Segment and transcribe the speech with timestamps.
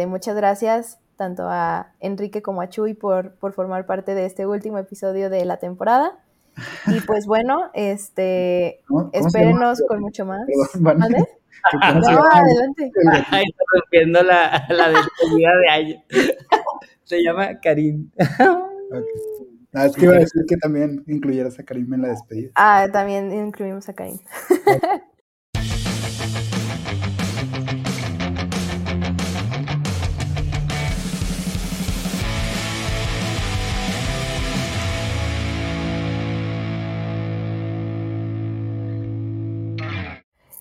[0.00, 4.46] este, muchas gracias tanto a Enrique como a Chuy por, por formar parte de este
[4.46, 6.18] último episodio de la temporada.
[6.86, 8.80] Y pues bueno, este,
[9.12, 10.46] espérenos con mucho más.
[10.80, 11.26] ¿Vale?
[11.74, 12.90] No, adelante.
[13.30, 16.02] Ay, está rompiendo la, la despedida de año.
[17.02, 18.10] Se llama Karim.
[19.74, 22.50] Ah, es que iba a decir que también incluyeras a Karim en la despedida.
[22.54, 24.20] Ah, también incluimos a Karim.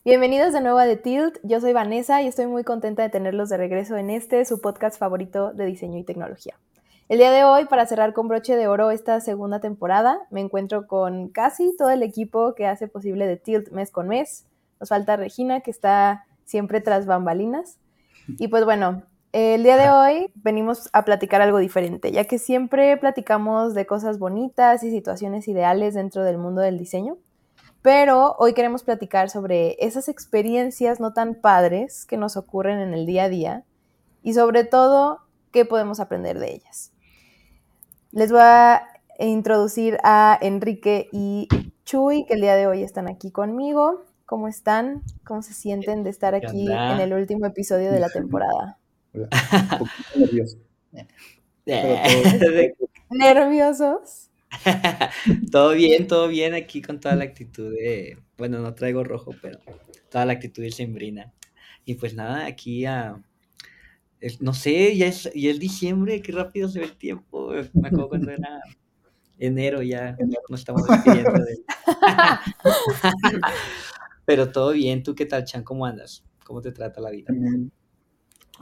[0.09, 3.47] Bienvenidos de nuevo a The Tilt, yo soy Vanessa y estoy muy contenta de tenerlos
[3.49, 6.55] de regreso en este, su podcast favorito de diseño y tecnología.
[7.09, 10.87] El día de hoy, para cerrar con broche de oro esta segunda temporada, me encuentro
[10.87, 14.47] con casi todo el equipo que hace posible The Tilt mes con mes.
[14.79, 17.77] Nos falta Regina, que está siempre tras bambalinas.
[18.39, 22.97] Y pues bueno, el día de hoy venimos a platicar algo diferente, ya que siempre
[22.97, 27.19] platicamos de cosas bonitas y situaciones ideales dentro del mundo del diseño.
[27.81, 33.05] Pero hoy queremos platicar sobre esas experiencias no tan padres que nos ocurren en el
[33.05, 33.63] día a día
[34.21, 35.19] y sobre todo
[35.51, 36.91] qué podemos aprender de ellas.
[38.11, 38.83] Les voy a
[39.19, 41.47] introducir a Enrique y
[41.85, 44.03] Chuy, que el día de hoy están aquí conmigo.
[44.25, 45.03] ¿Cómo están?
[45.25, 48.77] ¿Cómo se sienten de estar aquí en el último episodio de la temporada?
[49.13, 49.29] Hola.
[50.15, 50.57] Un nervioso.
[53.09, 54.28] ¿Nerviosos?
[55.51, 59.59] todo bien, todo bien aquí con toda la actitud de, bueno, no traigo rojo, pero
[60.09, 61.33] toda la actitud de sembrina.
[61.85, 63.21] Y pues nada, aquí a,
[64.39, 67.51] no sé, ya es, ya es diciembre, qué rápido se ve el tiempo.
[67.73, 68.61] Me acuerdo cuando era
[69.37, 70.17] enero, ya
[70.49, 71.59] nos estamos despidiendo de...
[74.25, 75.63] pero todo bien, ¿tú qué tal, Chan?
[75.63, 76.23] ¿Cómo andas?
[76.43, 77.33] ¿Cómo te trata la vida?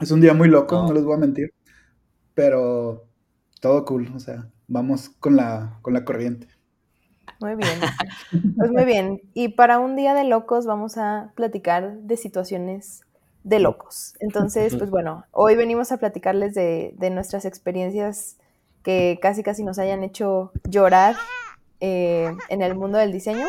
[0.00, 1.52] Es un día muy loco, no les voy a mentir,
[2.34, 3.08] pero
[3.60, 6.46] todo cool, o sea, vamos con la, con la corriente.
[7.40, 7.80] Muy bien.
[8.56, 9.20] Pues muy bien.
[9.34, 13.02] Y para un día de locos vamos a platicar de situaciones
[13.44, 14.14] de locos.
[14.20, 18.36] Entonces, pues bueno, hoy venimos a platicarles de, nuestras experiencias
[18.82, 21.16] que casi casi nos hayan hecho llorar
[21.80, 23.46] eh, en el mundo del diseño.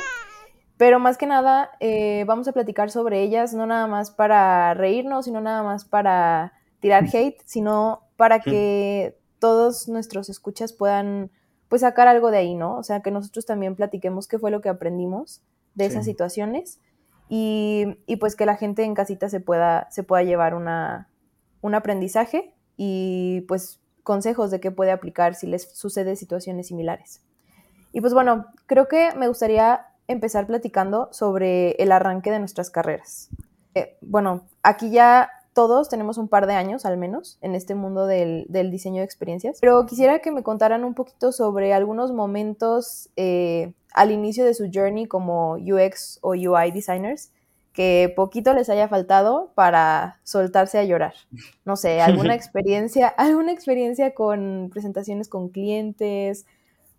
[0.77, 5.25] Pero más que nada, eh, vamos a platicar sobre ellas, no nada más para reírnos,
[5.25, 11.31] sino nada más para tirar hate, sino para que todos nuestros escuchas puedan
[11.69, 12.77] pues sacar algo de ahí, ¿no?
[12.77, 15.41] O sea, que nosotros también platiquemos qué fue lo que aprendimos
[15.75, 16.79] de esas situaciones
[17.29, 21.09] y, pues que la gente en casita se pueda, se pueda llevar una,
[21.61, 27.21] un aprendizaje y pues consejos de qué puede aplicar si les sucede situaciones similares.
[27.91, 33.29] Y pues bueno, creo que me gustaría empezar platicando sobre el arranque de nuestras carreras.
[33.75, 35.29] Eh, bueno, aquí ya
[35.59, 39.57] todos tenemos un par de años al menos en este mundo del, diseño de experiencias,
[39.59, 44.69] pero quisiera que me contaran un poquito sobre algunos momentos eh, al inicio de su
[44.73, 47.33] journey como UX o UI designers
[47.73, 51.15] que poquito les haya faltado para soltarse a llorar.
[51.65, 51.99] No sé,
[52.29, 56.45] alguna experiencia, alguna experiencia con presentaciones con clientes,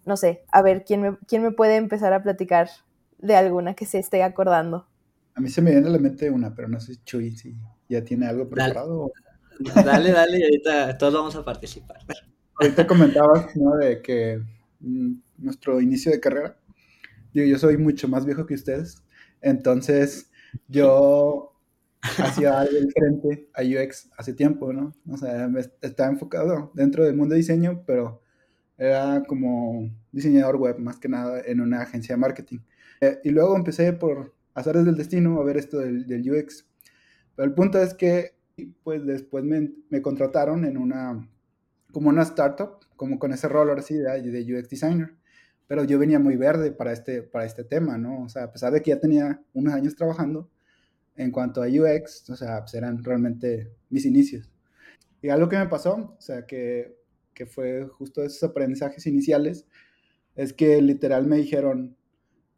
[0.05, 2.69] no sé, a ver, ¿quién me, quién me puede empezar a platicar
[3.17, 4.87] de alguna que se esté acordando?
[5.35, 7.57] A mí se me viene a la mente una, pero no sé, Chuy, si
[7.91, 9.13] ¿Ya tiene algo preparado?
[9.85, 11.99] Dale, dale, y ahorita todos vamos a participar.
[12.55, 13.77] Ahorita comentabas, ¿no?
[13.77, 14.41] De que
[14.79, 16.57] mm, nuestro inicio de carrera,
[17.35, 19.03] digo, yo soy mucho más viejo que ustedes,
[19.43, 20.31] entonces
[20.69, 21.53] yo
[22.19, 24.95] hacía algo diferente a UX hace tiempo, ¿no?
[25.11, 25.51] O sea,
[25.83, 28.23] estaba enfocado dentro del mundo de diseño, pero
[28.79, 32.59] era como diseñador web, más que nada en una agencia de marketing.
[33.01, 36.70] Eh, y luego empecé por azares del destino a ver esto del, del UX
[37.45, 38.35] el punto es que,
[38.83, 41.29] pues después me, me contrataron en una,
[41.93, 45.15] como una startup, como con ese rol ahora sí de, de, UX designer.
[45.67, 48.25] Pero yo venía muy verde para este, para este tema, ¿no?
[48.25, 50.51] O sea, a pesar de que ya tenía unos años trabajando
[51.17, 54.51] en cuanto a UX, o sea, pues eran realmente mis inicios.
[55.23, 56.97] Y algo que me pasó, o sea, que,
[57.35, 59.67] que fue justo esos aprendizajes iniciales,
[60.35, 61.97] es que literal me dijeron,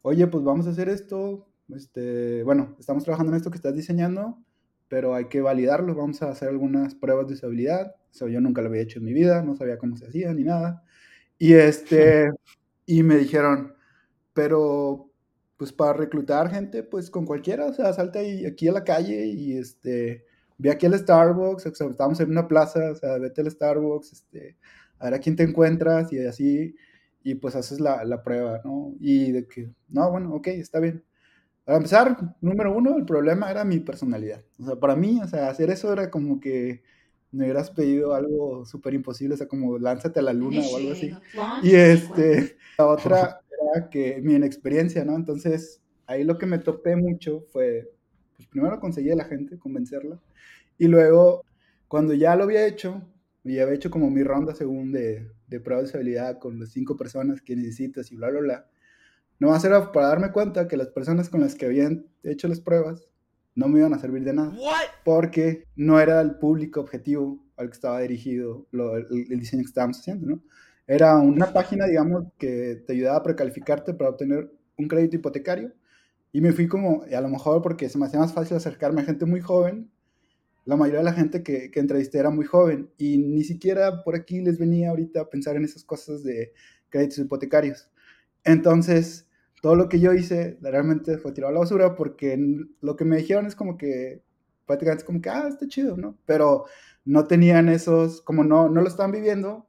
[0.01, 4.42] oye, pues vamos a hacer esto, este, bueno, estamos trabajando en esto que estás diseñando,
[4.93, 8.67] pero hay que validarlo, vamos a hacer algunas pruebas de usabilidad, o yo nunca lo
[8.67, 10.83] había hecho en mi vida, no sabía cómo se hacía ni nada,
[11.39, 12.29] y este,
[12.85, 13.73] y me dijeron,
[14.35, 15.09] pero
[15.57, 19.25] pues para reclutar gente, pues con cualquiera, o sea, salte ahí, aquí a la calle
[19.25, 20.25] y este,
[20.59, 24.13] ve aquí al Starbucks, o sea, estamos en una plaza, o sea, vete al Starbucks,
[24.13, 24.57] este,
[24.99, 26.75] a ver a quién te encuentras y así,
[27.23, 28.93] y pues haces la, la prueba, ¿no?
[28.99, 31.03] Y de que, no, bueno, ok, está bien.
[31.65, 34.43] Para empezar, número uno, el problema era mi personalidad.
[34.59, 36.83] O sea, para mí, o sea, hacer eso era como que
[37.31, 40.91] me hubieras pedido algo súper imposible, o sea, como lánzate a la luna o algo
[40.91, 41.11] así.
[41.63, 45.15] Y este, la otra era que mi inexperiencia, ¿no?
[45.15, 47.91] Entonces, ahí lo que me topé mucho fue,
[48.35, 50.19] pues primero conseguí a la gente, convencerla,
[50.77, 51.43] y luego,
[51.87, 53.01] cuando ya lo había hecho,
[53.43, 56.97] ya había hecho como mi ronda según de, de prueba de usabilidad con las cinco
[56.97, 58.69] personas que necesitas y bla, bla, bla,
[59.43, 62.47] no va a ser para darme cuenta que las personas con las que habían hecho
[62.47, 63.09] las pruebas
[63.55, 64.55] no me iban a servir de nada.
[65.03, 70.27] Porque no era el público objetivo al que estaba dirigido el, diseño que estábamos haciendo,
[70.27, 70.41] ¿no?
[70.87, 75.73] Era una página, digamos, que te ayudaba a precalificarte para obtener un crédito hipotecario.
[76.31, 79.05] Y me fui como, a lo mejor porque se me hacía más fácil acercarme a
[79.05, 79.91] gente muy joven,
[80.63, 84.15] la mayoría de la gente que, que entrevisté era muy joven y ni siquiera por
[84.15, 86.53] aquí les venía ahorita a pensar en esas cosas de
[86.87, 87.89] créditos hipotecarios.
[88.45, 89.27] Entonces,
[89.63, 92.37] todo lo que yo hice realmente fue tirado a la basura porque
[92.81, 94.21] lo que me dijeron es como que,
[94.65, 96.17] prácticamente es como que, ah, está chido, ¿no?
[96.25, 96.65] Pero
[97.05, 99.65] no tenían esos, como no, no lo están viviendo,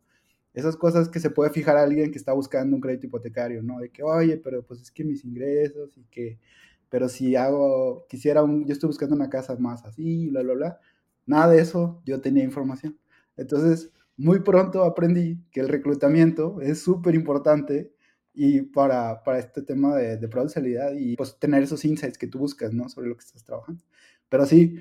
[0.52, 3.78] esas cosas que se puede fijar a alguien que está buscando un crédito hipotecario, ¿no?
[3.78, 6.40] De que, oye, pero pues es que mis ingresos y que,
[6.88, 10.80] pero si hago, quisiera un, yo estoy buscando una casa más así, bla, bla, bla.
[11.24, 12.98] Nada de eso yo tenía información.
[13.36, 17.93] Entonces, muy pronto aprendí que el reclutamiento es súper importante
[18.34, 22.74] y para, para este tema de, de y pues tener esos insights que tú buscas,
[22.74, 22.88] ¿no?
[22.88, 23.80] Sobre lo que estás trabajando.
[24.28, 24.80] Pero sí,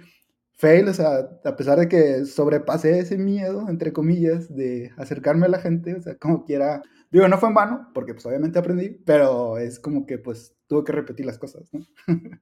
[0.54, 5.50] fail, o sea, a pesar de que sobrepasé ese miedo, entre comillas, de acercarme a
[5.50, 8.90] la gente, o sea, como quiera, digo, no fue en vano, porque pues obviamente aprendí,
[8.90, 11.86] pero es como que pues tuve que repetir las cosas, ¿no?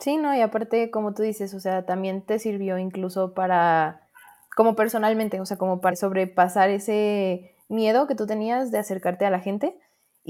[0.00, 4.08] Sí, no, y aparte, como tú dices, o sea, también te sirvió incluso para,
[4.54, 9.30] como personalmente, o sea, como para sobrepasar ese miedo que tú tenías de acercarte a
[9.30, 9.76] la gente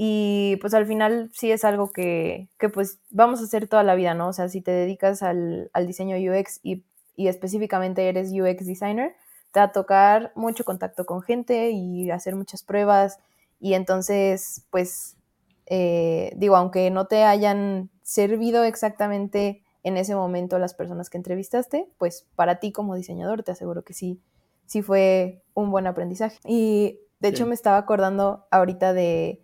[0.01, 3.95] y pues al final sí es algo que, que, pues vamos a hacer toda la
[3.95, 4.29] vida, ¿no?
[4.29, 6.85] O sea, si te dedicas al, al diseño UX y,
[7.17, 9.13] y, específicamente eres UX designer,
[9.51, 13.19] te va a tocar mucho contacto con gente y hacer muchas pruebas.
[13.59, 15.17] Y entonces, pues,
[15.65, 21.89] eh, digo, aunque no te hayan servido exactamente en ese momento las personas que entrevistaste,
[21.97, 24.21] pues para ti como diseñador te aseguro que sí,
[24.65, 26.39] sí fue un buen aprendizaje.
[26.45, 29.43] Y de hecho me estaba acordando ahorita de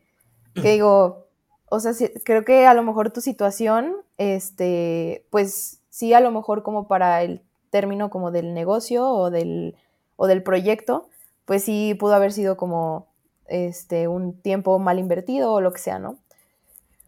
[0.56, 1.28] que digo,
[1.70, 1.94] o sea,
[2.24, 7.22] creo que a lo mejor tu situación, este, pues sí, a lo mejor como para
[7.24, 9.76] el término como del negocio o del,
[10.16, 11.10] o del proyecto,
[11.46, 13.08] pues sí pudo haber sido como
[13.48, 16.18] este, un tiempo mal invertido o lo que sea, ¿no?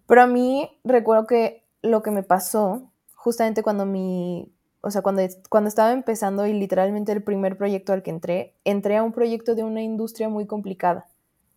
[0.07, 2.83] Pero a mí recuerdo que lo que me pasó
[3.15, 4.51] justamente cuando mi,
[4.81, 8.97] o sea, cuando, cuando estaba empezando y literalmente el primer proyecto al que entré, entré
[8.97, 11.07] a un proyecto de una industria muy complicada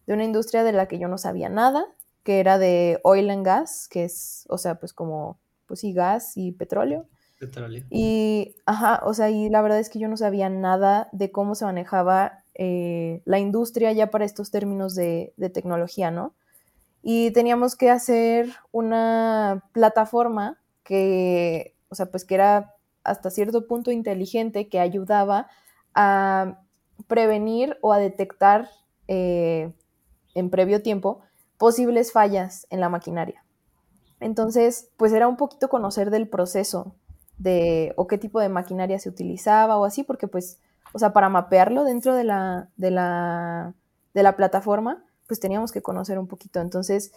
[0.06, 1.84] de una industria de la que yo no sabía nada,
[2.22, 6.36] que era de oil and gas, que es, o sea, pues como, pues sí, gas
[6.36, 7.06] y petróleo.
[7.38, 7.84] Petróleo.
[7.90, 11.54] Y, ajá, o sea, y la verdad es que yo no sabía nada de cómo
[11.54, 16.34] se manejaba eh, la industria ya para estos términos de, de tecnología, ¿no?
[17.02, 22.74] Y teníamos que hacer una plataforma que, o sea, pues que era
[23.04, 25.48] hasta cierto punto inteligente, que ayudaba
[25.94, 26.60] a
[27.06, 28.68] prevenir o a detectar
[29.08, 29.72] eh,
[30.34, 31.20] en previo tiempo
[31.58, 33.44] posibles fallas en la maquinaria.
[34.20, 36.94] Entonces, pues era un poquito conocer del proceso
[37.38, 40.58] de o qué tipo de maquinaria se utilizaba o así, porque pues,
[40.92, 43.74] o sea, para mapearlo dentro de la, de la,
[44.14, 46.60] de la plataforma, pues teníamos que conocer un poquito.
[46.60, 47.12] Entonces,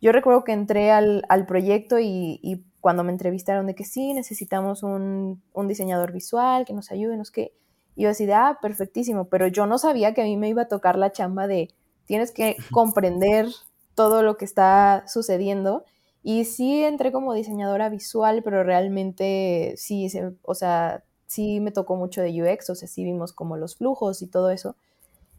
[0.00, 5.42] yo recuerdo que entré al, proyecto y, cuando me entrevistaron de que sí, necesitamos un,
[5.52, 7.52] un diseñador visual que nos ayude, nos que...
[7.96, 10.62] Y yo así de, ah, perfectísimo, pero yo no sabía que a mí me iba
[10.62, 11.74] a tocar la chamba de
[12.08, 13.46] tienes que comprender
[13.94, 15.84] todo lo que está sucediendo.
[16.24, 20.10] Y sí entré como diseñadora visual, pero realmente sí,
[20.42, 24.22] o sea, sí me tocó mucho de UX, o sea, sí vimos como los flujos
[24.22, 24.74] y todo eso.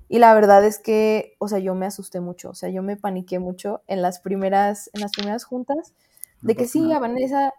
[0.08, 2.96] Y la verdad es que, o sea, yo me asusté mucho, o sea, yo me
[2.98, 5.94] paniqué mucho en las primeras, en las primeras juntas,
[6.42, 7.54] de que sí, a Vanessa,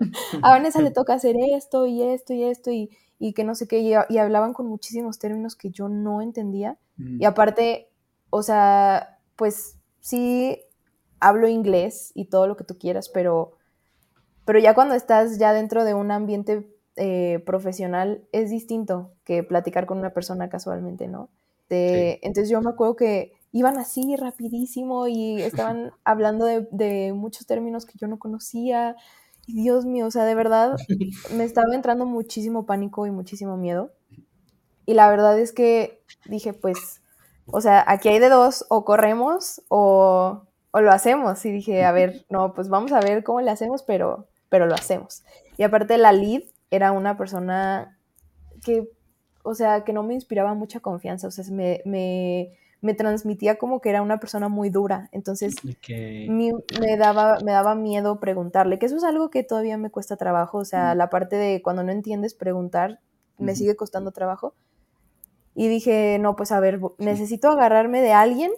[0.42, 3.66] a Vanessa le toca hacer esto y esto y esto y, y que no sé
[3.68, 6.76] qué, y, hablaban con muchísimos términos que yo no entendía.
[6.98, 7.87] Y aparte,
[8.30, 10.60] o sea, pues sí
[11.20, 13.52] hablo inglés y todo lo que tú quieras, pero,
[14.44, 19.86] pero ya cuando estás ya dentro de un ambiente eh, profesional es distinto que platicar
[19.86, 21.30] con una persona casualmente, ¿no?
[21.70, 27.86] Entonces yo me acuerdo que iban así rapidísimo y estaban hablando de, de, muchos términos
[27.86, 28.96] que yo no conocía.
[29.46, 30.76] Y Dios mío, o sea, de verdad
[31.36, 33.92] me estaba entrando muchísimo pánico y muchísimo miedo.
[34.86, 37.02] Y la verdad es que dije, pues
[37.50, 40.42] o sea, aquí hay de dos, o corremos o,
[40.74, 41.44] lo hacemos.
[41.44, 44.74] Y dije, a ver, no, pues vamos a ver cómo le hacemos, pero, pero lo
[44.74, 45.22] hacemos.
[45.56, 47.98] Y aparte la lead era una persona
[48.64, 48.88] que,
[49.42, 53.80] o sea, que no me inspiraba mucha confianza, o sea, me, me, me transmitía como
[53.80, 55.56] que era una persona muy dura, entonces
[55.88, 60.58] me, daba, me daba miedo preguntarle, que eso es algo que todavía me cuesta trabajo,
[60.58, 63.00] o sea, la parte de cuando no entiendes preguntar,
[63.38, 64.54] me sigue costando trabajo.
[65.60, 68.52] Y dije, no, pues a ver, necesito agarrarme de alguien,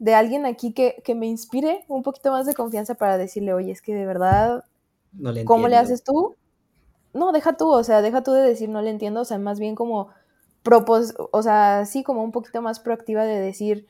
[0.00, 3.70] de alguien aquí que, que me inspire un poquito más de confianza para decirle, oye,
[3.70, 4.64] es que de verdad,
[5.44, 6.34] ¿cómo le haces tú?
[7.14, 9.60] No, deja tú, o sea, deja tú de decir no le entiendo, o sea, más
[9.60, 10.08] bien como
[10.64, 13.86] propos o sea, sí, como un poquito más proactiva de decir,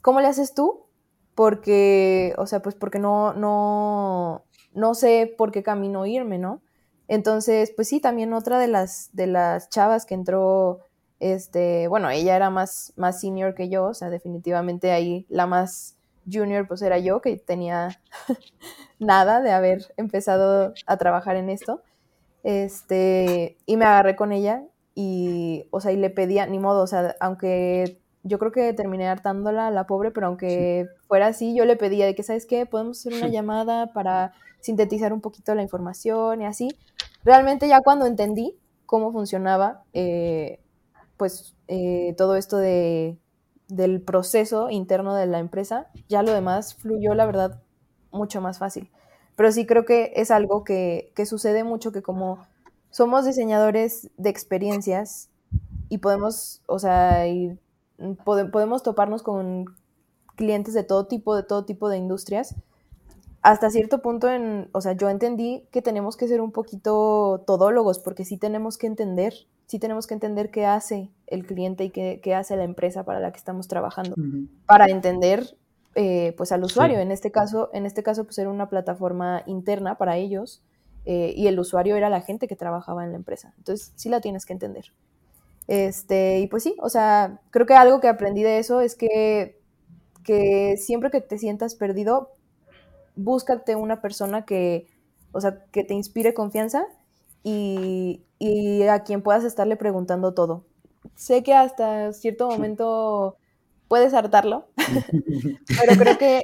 [0.00, 0.86] ¿cómo le haces tú?
[1.34, 6.62] Porque, o sea, pues porque no, no, no sé por qué camino irme, ¿no?
[7.08, 10.78] Entonces, pues sí, también otra de las, de las chavas que entró,
[11.24, 15.96] este, bueno, ella era más, más senior que yo, o sea, definitivamente ahí la más
[16.30, 17.98] junior pues era yo, que tenía
[18.98, 21.80] nada de haber empezado a trabajar en esto.
[22.42, 24.64] Este, y me agarré con ella
[24.94, 29.08] y, o sea, y le pedía, ni modo, o sea, aunque yo creo que terminé
[29.08, 32.66] hartándola, la pobre, pero aunque fuera así, yo le pedía de que, ¿sabes qué?
[32.66, 36.68] Podemos hacer una llamada para sintetizar un poquito la información y así.
[37.24, 40.60] Realmente ya cuando entendí cómo funcionaba, eh,
[41.16, 43.18] pues eh, todo esto de,
[43.68, 47.62] del proceso interno de la empresa, ya lo demás fluyó, la verdad,
[48.10, 48.90] mucho más fácil.
[49.36, 52.38] Pero sí creo que es algo que, que sucede mucho, que como
[52.90, 55.28] somos diseñadores de experiencias
[55.88, 57.24] y podemos, o sea,
[58.24, 59.66] podemos toparnos con
[60.36, 62.54] clientes de todo tipo, de todo tipo de industrias.
[63.42, 67.98] Hasta cierto punto, en, o sea, yo entendí que tenemos que ser un poquito todólogos,
[67.98, 69.34] porque sí tenemos que entender,
[69.66, 73.32] sí tenemos que entender qué hace el cliente y qué, hace la empresa para la
[73.32, 74.14] que estamos trabajando,
[74.66, 75.56] para entender
[75.94, 76.98] eh, pues al usuario.
[76.98, 80.62] En este caso, en este caso, pues era una plataforma interna para ellos,
[81.06, 83.52] eh, y el usuario era la gente que trabajaba en la empresa.
[83.58, 84.92] Entonces, sí la tienes que entender.
[85.66, 89.58] Este, y pues sí, o sea, creo que algo que aprendí de eso es que,
[90.22, 92.30] que siempre que te sientas perdido,
[93.16, 94.88] búscate una persona que,
[95.32, 96.84] o sea, que te inspire confianza
[97.42, 100.64] y, y a quien puedas estarle preguntando todo.
[101.14, 103.36] Sé que hasta cierto momento
[103.88, 104.66] puedes hartarlo,
[105.80, 106.42] pero creo que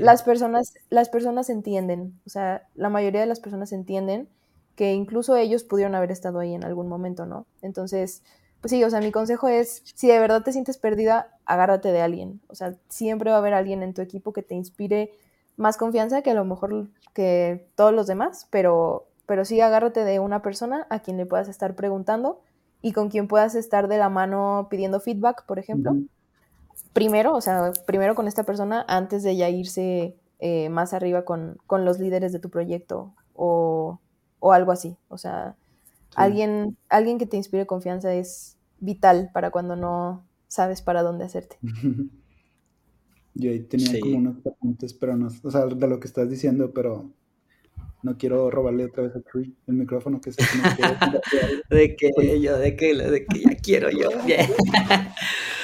[0.00, 4.28] las, personas, las personas entienden, o sea, la mayoría de las personas entienden
[4.76, 7.46] que incluso ellos pudieron haber estado ahí en algún momento, ¿no?
[7.62, 8.22] Entonces,
[8.60, 12.00] pues sí, o sea, mi consejo es, si de verdad te sientes perdida, agárrate de
[12.00, 15.12] alguien, o sea, siempre va a haber alguien en tu equipo que te inspire
[15.56, 20.18] más confianza que a lo mejor que todos los demás, pero, pero sí agárrate de
[20.18, 22.42] una persona a quien le puedas estar preguntando
[22.82, 25.94] y con quien puedas estar de la mano pidiendo feedback, por ejemplo
[26.94, 31.58] primero, o sea, primero con esta persona antes de ya irse eh, más arriba con,
[31.68, 34.00] los líderes de tu proyecto o,
[34.40, 34.96] algo así.
[35.08, 35.56] O sea,
[36.14, 41.58] alguien, alguien que te inspire confianza es vital para cuando no sabes para dónde hacerte.
[43.36, 46.72] Yo ahí tenía como unos apuntes, pero no, o sea, de lo que estás diciendo,
[46.72, 47.10] pero
[48.04, 50.42] no quiero robarle otra vez a Tree el micrófono que se
[51.70, 54.10] de que yo, de que, de que ya quiero yo.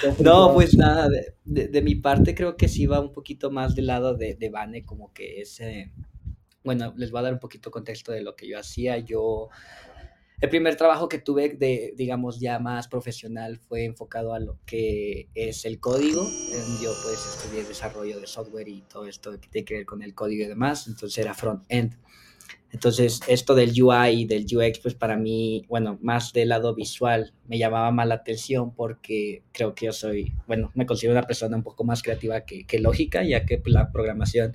[0.21, 1.09] no, pues nada,
[1.45, 4.49] de, de, mi parte creo que sí va un poquito más del lado de, de
[4.49, 5.93] Vane, como que ese,
[6.65, 8.97] bueno, les voy a dar un poquito contexto de lo que yo hacía.
[8.97, 9.51] Yo,
[10.41, 15.29] el primer trabajo que tuve de, digamos, ya más profesional fue enfocado a lo que
[15.35, 16.27] es el código.
[16.83, 20.15] Yo pues estudié desarrollo de software y todo esto que tiene que ver con el
[20.15, 21.99] código y demás, entonces era front-end.
[22.73, 27.35] Entonces, esto del UI y del UX, pues para mí, bueno, más del lado visual,
[27.49, 31.57] me llamaba más la atención porque creo que yo soy, bueno, me considero una persona
[31.57, 34.55] un poco más creativa que, que lógica, ya que la programación,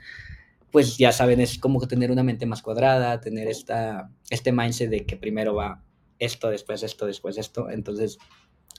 [0.72, 5.06] pues ya saben, es como tener una mente más cuadrada, tener esta, este mindset de
[5.06, 5.84] que primero va
[6.18, 7.70] esto, después esto, después esto.
[7.70, 8.18] Entonces,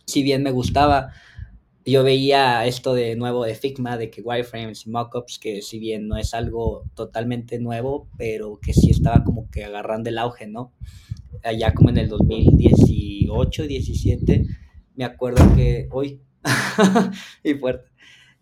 [0.06, 1.12] si bien me gustaba,
[1.86, 6.08] yo veía esto de nuevo de Figma, de que wireframes y mockups, que si bien
[6.08, 10.72] no es algo totalmente nuevo, pero que sí estaba como que agarrando el auge, ¿no?
[11.44, 14.46] Allá como en el 2018, 17,
[14.96, 16.20] me acuerdo que, hoy,
[17.44, 17.88] y fuerte,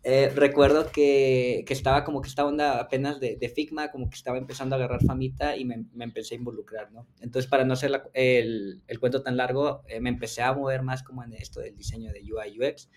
[0.05, 4.39] eh, recuerdo que, que, estaba como que esta onda apenas de, Figma, como que estaba
[4.39, 7.07] empezando a agarrar famita y me, me empecé a involucrar, ¿no?
[7.21, 11.03] Entonces, para no hacer el, el, cuento tan largo, eh, me empecé a mover más
[11.03, 12.89] como en esto del diseño de UI UX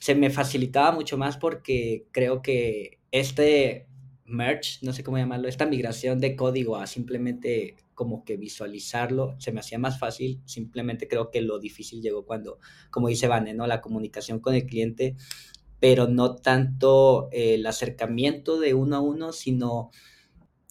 [0.00, 3.86] se me facilitaba mucho más porque creo que este
[4.24, 9.52] merge, no sé cómo llamarlo, esta migración de código a simplemente como que visualizarlo, se
[9.52, 12.58] me hacía más fácil, simplemente creo que lo difícil llegó cuando,
[12.90, 13.66] como dice Vane, ¿no?
[13.66, 15.16] La comunicación con el cliente,
[15.80, 19.90] pero no tanto el acercamiento de uno a uno, sino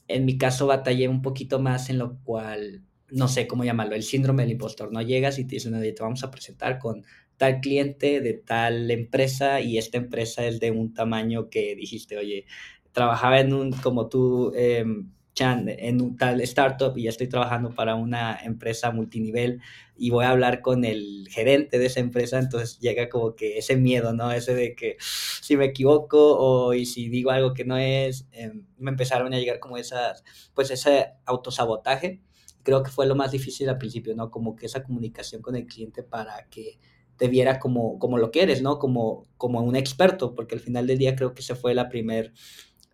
[0.07, 4.03] en mi caso batallé un poquito más en lo cual no sé cómo llamarlo, el
[4.03, 5.01] síndrome del impostor, ¿no?
[5.01, 7.03] Llegas y te dicen, oye, te vamos a presentar con
[7.37, 12.45] tal cliente de tal empresa y esta empresa es de un tamaño que dijiste, oye,
[12.91, 17.69] trabajaba en un, como tú, em, Chan, en un tal startup y ya estoy trabajando
[17.75, 19.61] para una empresa multinivel
[19.95, 23.77] y voy a hablar con el gerente de esa empresa, entonces llega como que ese
[23.77, 24.31] miedo, ¿no?
[24.31, 28.65] Ese de que si me equivoco o y si digo algo que no es, em,
[28.79, 30.23] me empezaron a llegar como esas,
[30.55, 32.19] pues ese autosabotaje.
[32.63, 34.31] Creo que fue lo más difícil al principio, ¿no?
[34.31, 36.79] Como que esa comunicación con el cliente para que
[37.17, 38.79] te viera como, como lo que eres, ¿no?
[38.79, 42.33] Como, como un experto, porque al final del día creo que se fue la primer,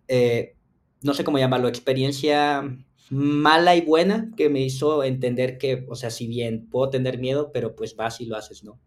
[0.08, 0.56] eh,
[1.02, 2.64] no sé cómo llamarlo, experiencia
[3.10, 7.52] mala y buena que me hizo entender que, o sea, si bien puedo tener miedo,
[7.52, 8.80] pero pues vas y lo haces, ¿no?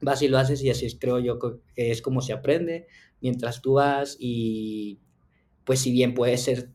[0.00, 2.86] Vas y lo haces y así es, creo yo que es como se aprende
[3.20, 4.98] mientras tú vas y
[5.64, 6.70] pues si bien puede ser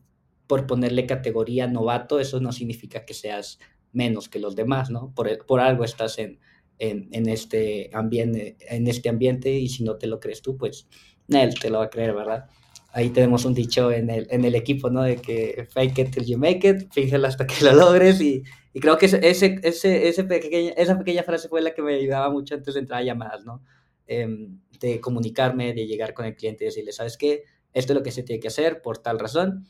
[0.46, 3.58] por ponerle categoría novato, eso no significa que seas
[3.92, 5.12] menos que los demás, ¿no?
[5.14, 6.38] Por, por algo estás en,
[6.78, 10.88] en, este ambiente, en este ambiente y si no te lo crees tú, pues
[11.28, 12.46] él te lo va a creer, ¿verdad?
[12.92, 15.02] Ahí tenemos un dicho en el, en el equipo, ¿no?
[15.02, 18.42] De que fake it till you make it, fíjelo hasta que lo logres y,
[18.72, 22.54] y creo que ese, ese, ese, esa pequeña frase fue la que me ayudaba mucho
[22.54, 23.62] antes de entrar a llamadas, ¿no?
[24.06, 27.44] Em, de comunicarme, de llegar con el cliente y decirle, ¿sabes qué?
[27.72, 29.66] Esto es lo que se tiene que hacer por tal razón,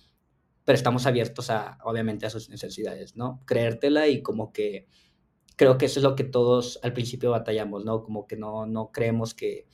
[0.65, 3.43] pero estamos abiertos a, obviamente, a sus necesidades, ¿no?
[3.47, 4.89] Creértela y como que
[5.57, 8.03] creo que eso es lo que todos al principio batallamos, ¿no?
[8.03, 9.67] Como que no, no creemos que,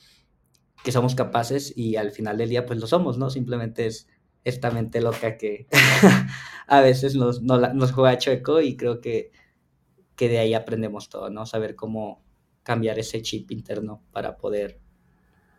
[0.83, 3.29] que somos capaces y al final del día pues lo somos, ¿no?
[3.29, 4.07] Simplemente es
[4.43, 5.67] esta mente loca que
[6.67, 9.31] a veces nos, nos, juega chueco y creo que,
[10.15, 11.45] que de ahí aprendemos todo, ¿no?
[11.45, 12.23] Saber cómo
[12.63, 14.79] cambiar ese chip interno para poder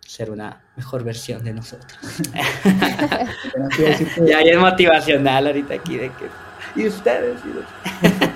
[0.00, 1.98] ser una mejor versión de nosotros.
[4.26, 6.28] ya es motivacional ahorita aquí de que...
[6.76, 8.33] Y ustedes, y ustedes.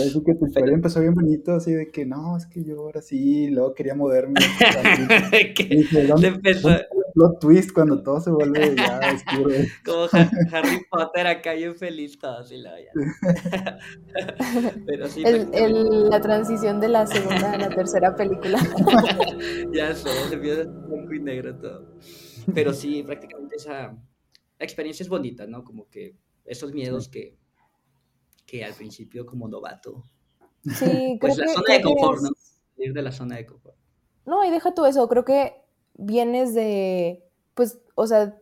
[0.00, 3.02] Así que tu historia empezó bien bonito, así de que no, es que yo ahora
[3.02, 4.40] sí, luego quería moverme.
[5.54, 6.06] ¿Qué?
[6.08, 6.70] ¿dónde, empezó?
[7.14, 9.54] plot twist cuando todo se vuelve ya oscuro.
[9.84, 10.08] Como
[10.52, 13.78] Harry Potter acá yo feliz todo así lo ya.
[14.86, 15.22] Pero sí.
[15.24, 18.58] El, el, la transición de la segunda a la tercera película.
[19.72, 21.96] ya sé, se empieza blanco y negro todo.
[22.54, 23.96] Pero sí, prácticamente esa
[24.58, 25.64] experiencia es bonita, ¿no?
[25.64, 27.36] Como que esos miedos que
[28.52, 30.04] que al principio como novato.
[30.74, 32.30] Sí, pues la zona de confort, ¿no?
[32.76, 33.76] Ir de la zona de confort.
[34.26, 35.54] No, y deja tú eso, creo que
[35.94, 38.38] vienes de, pues, o sea,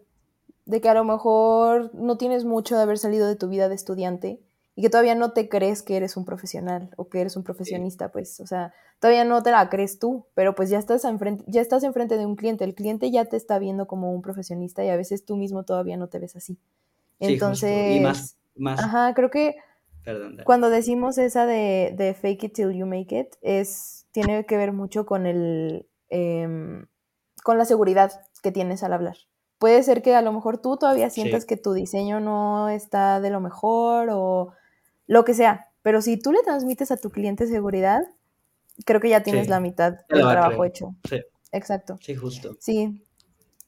[0.67, 3.77] de que a lo mejor no tienes mucho de haber salido de tu vida de
[3.77, 4.41] estudiante
[4.75, 8.11] y que todavía no te crees que eres un profesional o que eres un profesionista,
[8.11, 11.61] pues, o sea, todavía no te la crees tú, pero pues ya estás enfrente, ya
[11.61, 14.89] estás enfrente de un cliente, el cliente ya te está viendo como un profesionista y
[14.89, 16.59] a veces tú mismo todavía no te ves así.
[17.21, 18.81] Entonces, y más, más.
[18.81, 19.57] Ajá, creo que
[20.45, 25.07] cuando decimos esa de, fake it till you make it, es, tiene que ver mucho
[25.07, 26.87] con el em,
[27.43, 29.17] con la seguridad que tienes al hablar.
[29.59, 33.31] Puede ser que a lo mejor tú todavía sientas que tu diseño no está de
[33.31, 34.53] lo mejor o
[35.07, 38.03] lo que sea, pero si tú le transmites a tu cliente seguridad,
[38.85, 40.95] creo que ya tienes la mitad del trabajo hecho.
[41.09, 41.21] Sí.
[41.53, 41.99] Exacto.
[42.01, 42.57] Sí, justo.
[42.61, 43.03] Sí.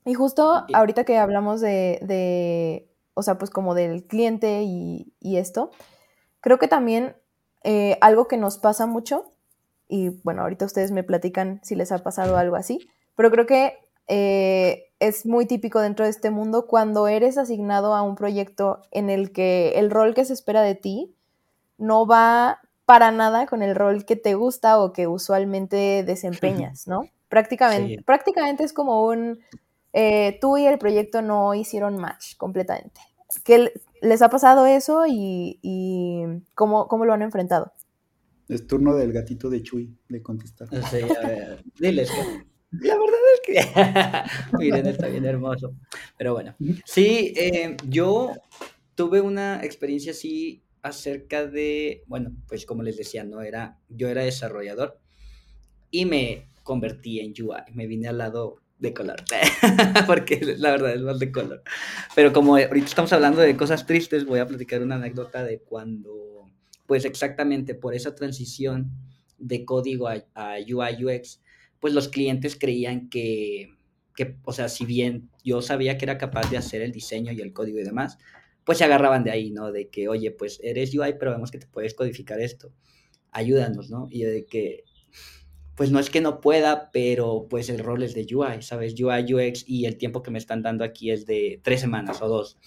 [0.04, 5.36] Y justo ahorita que hablamos de, de, o sea, pues como del cliente y, y
[5.36, 5.70] esto,
[6.42, 7.16] Creo que también
[7.64, 9.32] eh, algo que nos pasa mucho,
[9.88, 12.80] y bueno, ahorita ustedes me platican si les ha pasado algo así,
[13.16, 13.78] pero creo que
[14.08, 19.08] eh, es muy típico dentro de este mundo cuando eres asignado a un proyecto en
[19.08, 21.14] el que el rol que se espera de ti
[21.78, 27.02] no va para nada con el rol que te gusta o que usualmente desempeñas, ¿no?
[27.28, 29.40] Prácticamente, prácticamente es como un,
[29.92, 33.00] eh, tú y el proyecto no hicieron match completamente.
[33.44, 33.72] Que
[34.02, 37.72] ¿Les ha pasado eso y, cómo, lo han enfrentado?
[38.48, 40.68] Es turno del gatito de Chuy de contestar.
[40.90, 42.10] Sí, a ver, diles
[42.72, 45.76] la verdad es que miren, está bien hermoso.
[46.18, 48.32] Pero bueno, sí, eh, yo
[48.96, 54.24] tuve una experiencia así acerca de, bueno, pues como les decía, no era, yo era
[54.24, 54.98] desarrollador
[55.90, 59.22] y me convertí en UI, me vine al lado de color,
[60.08, 61.62] porque la verdad es más de color.
[62.16, 66.50] Pero como ahorita estamos hablando de cosas tristes, voy a platicar una anécdota de cuando,
[66.86, 68.90] pues exactamente por esa transición
[69.38, 71.40] de código a, UI UX,
[71.78, 73.70] pues los clientes creían que,
[74.16, 77.40] que, o sea, si bien yo sabía que era capaz de hacer el diseño y
[77.40, 78.18] el código y demás,
[78.64, 79.70] pues se agarraban de ahí, ¿no?
[79.70, 82.72] De que, oye, pues eres UI, pero vemos que te puedes codificar esto,
[83.30, 84.08] ayúdanos, ¿no?
[84.10, 84.82] Y de que
[85.76, 88.94] pues no es que no pueda, pero pues el rol es de UI, ¿sabes?
[89.00, 92.28] UI, UX y el tiempo que me están dando aquí es de tres semanas o
[92.28, 92.58] dos.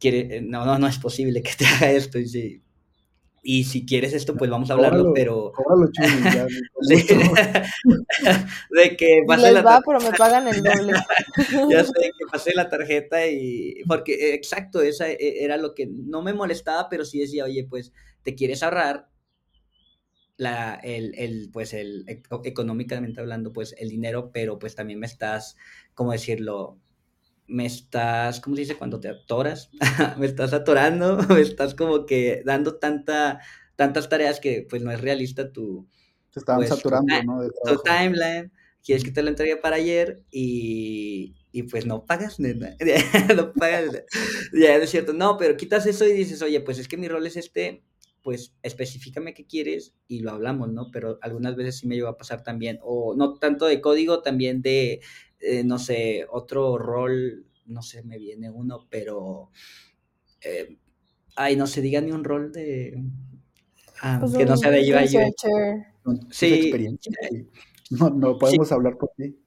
[0.00, 2.18] Quiere, eh, no, no, no es posible que te haga esto.
[2.18, 2.62] Y,
[3.42, 5.52] y si quieres esto, pues vamos a hablarlo, pero...
[5.52, 6.46] Cóbralo, ya,
[8.70, 10.94] de que pasé la va, pero me pagan el doble.
[11.70, 13.82] ya sé, que pasé la tarjeta y...
[13.86, 17.66] Porque, eh, exacto, esa eh, era lo que no me molestaba, pero sí decía, oye,
[17.68, 17.92] pues,
[18.22, 19.08] te quieres ahorrar
[20.38, 22.06] la, el, el, pues, el,
[22.44, 25.56] económicamente hablando, pues, el dinero, pero pues también me estás,
[25.94, 26.78] ¿cómo decirlo?
[27.48, 28.76] me estás, ¿cómo se dice?
[28.76, 29.70] Cuando te atoras,
[30.18, 33.40] me estás atorando, me estás como que dando tanta,
[33.74, 35.88] tantas tareas que pues no es realista tu...
[36.32, 37.40] Te pues, saturando, ¿no?
[37.64, 38.52] tu timeline,
[38.84, 42.76] quieres que te lo entregue para ayer y, y pues no pagas, nena.
[43.34, 44.04] no pagas.
[44.52, 47.26] ya es cierto, no, pero quitas eso y dices, oye, pues es que mi rol
[47.26, 47.82] es este,
[48.28, 50.90] pues específicame qué quieres y lo hablamos, ¿no?
[50.92, 54.60] Pero algunas veces sí me lleva a pasar también, o no tanto de código, también
[54.60, 55.00] de
[55.40, 59.48] eh, no sé, otro rol, no sé, me viene uno, pero,
[60.42, 60.76] eh,
[61.36, 63.02] ay, no sé, díganme un rol de,
[64.02, 65.08] ah, pues que no sea de UI.
[66.30, 66.70] Sí.
[67.98, 69.38] No, no podemos hablar por ti.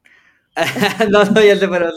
[1.09, 1.89] no, no, ya sé, pero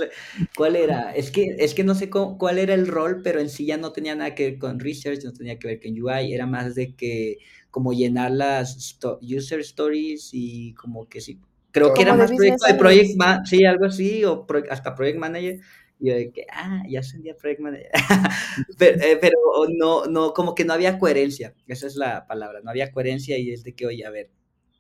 [0.57, 1.13] ¿cuál era?
[1.15, 3.93] Es que, es que no sé cuál era el rol, pero en sí ya no
[3.93, 6.95] tenía nada que ver con research, no tenía que ver con UI, era más de
[6.95, 7.39] que
[7.71, 11.41] como llenar las user stories y como que sí,
[11.75, 15.59] Creo que era más proyecto de Project Manager, sí, algo así, o hasta Project Manager.
[15.99, 17.91] Y yo de que, ah, ya ascendí Project Manager.
[18.81, 19.37] Eh, pero,
[19.77, 23.51] no, no, como que no había coherencia, esa es la palabra, no había coherencia y
[23.51, 24.31] es de que, oye, a ver,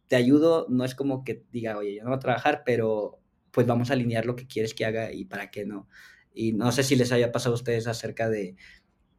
[0.06, 3.18] te ayudo, no es como que diga, oye, yo no voy a trabajar, pero
[3.54, 5.88] pues vamos a alinear lo que quieres que haga y para qué no.
[6.34, 8.56] Y no sé si les haya pasado a ustedes acerca de,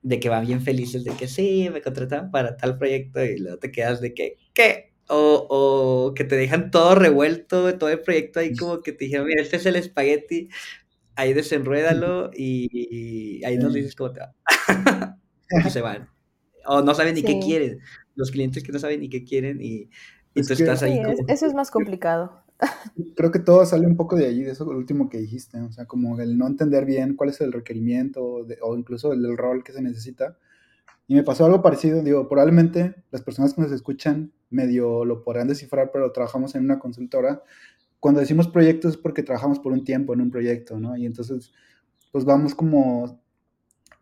[0.02, 3.58] de que van bien felices de que sí, me contrataron para tal proyecto y luego
[3.58, 4.94] te quedas de que, ¿qué?
[5.08, 9.28] O, o, que te dejan todo revuelto, todo el proyecto ahí como que te dijeron,
[9.28, 10.50] mira, este es el espagueti,
[11.16, 14.36] ahí desenruédalo y, ahí nos dices cómo te va.
[15.66, 16.10] y se van.
[16.66, 17.80] O no saben ni qué quieren.
[18.16, 19.90] Los clientes que no saben ni qué quieren y,
[20.34, 21.02] y tú estás ahí.
[21.02, 21.16] como...
[21.28, 22.45] Eso es más complicado.
[23.16, 25.72] Creo que todo sale un poco de allí, de eso lo último que dijiste, o
[25.72, 28.24] sea, como el no entender bien cuál es el requerimiento
[28.62, 30.38] o incluso el rol que se necesita
[31.08, 35.48] y me pasó algo parecido, digo, probablemente las personas que nos escuchan medio lo podrán
[35.48, 37.44] descifrar, pero trabajamos en una consultora.
[38.00, 40.98] Cuando decimos proyectos es porque trabajamos por un tiempo en un proyecto, ¿no?
[40.98, 41.54] Y entonces,
[42.12, 43.22] pues vamos como,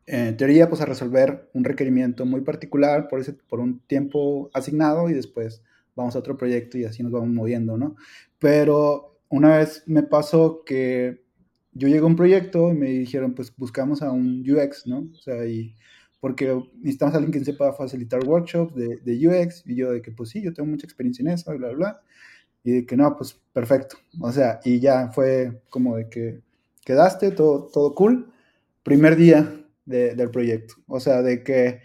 [0.05, 5.09] en teoría, pues a resolver un requerimiento muy particular por, ese, por un tiempo asignado
[5.09, 5.61] y después
[5.95, 7.95] vamos a otro proyecto y así nos vamos moviendo, ¿no?
[8.39, 11.23] Pero una vez me pasó que
[11.73, 15.09] yo llegué a un proyecto y me dijeron, pues buscamos a un UX, ¿no?
[15.11, 15.75] O sea, y
[16.19, 20.11] porque necesitamos a alguien que sepa facilitar workshops de, de, UX, y yo de que
[20.11, 22.01] pues sí, yo tengo mucha experiencia en eso, bla, bla, bla,
[22.63, 26.39] y de que no, pues perfecto, o sea, y ya fue como de que
[26.85, 28.31] quedaste, todo, todo cool,
[28.83, 31.81] primer día de, del proyecto, o sea, de que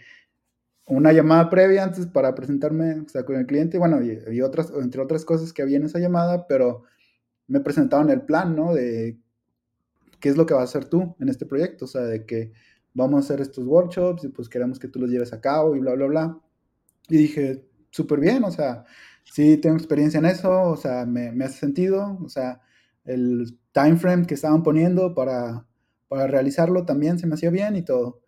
[0.89, 4.71] una llamada previa antes para presentarme o sea, con el cliente, bueno, y, y, otras,
[4.81, 6.83] entre otras cosas que había en esa llamada, pero
[7.47, 8.73] me presentaron el plan, ¿no?
[8.73, 9.19] De
[10.19, 12.51] qué es lo que vas a hacer tú en este proyecto, o sea, de que
[12.93, 15.79] vamos a hacer estos workshops y pues queremos que tú los lleves a cabo y
[15.79, 16.39] bla, bla, bla.
[17.07, 18.85] Y dije, súper bien, o sea,
[19.23, 22.61] sí tengo experiencia en eso, o sea, me, me, hace sentido, o sea,
[23.05, 25.65] el time frame que estaban poniendo para,
[26.07, 28.21] para realizarlo también se me hacía bien y todo.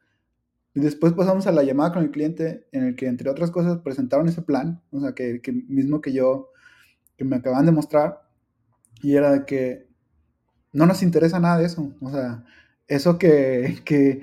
[0.74, 4.28] Después pasamos a la llamada con el cliente en el que, entre otras cosas, presentaron
[4.30, 6.52] ese plan, o sea, que, que mismo que yo,
[7.18, 8.22] que me acaban de mostrar,
[9.02, 9.88] y era de que
[10.74, 12.46] no nos interesa nada de eso, o sea,
[12.88, 14.22] eso que, que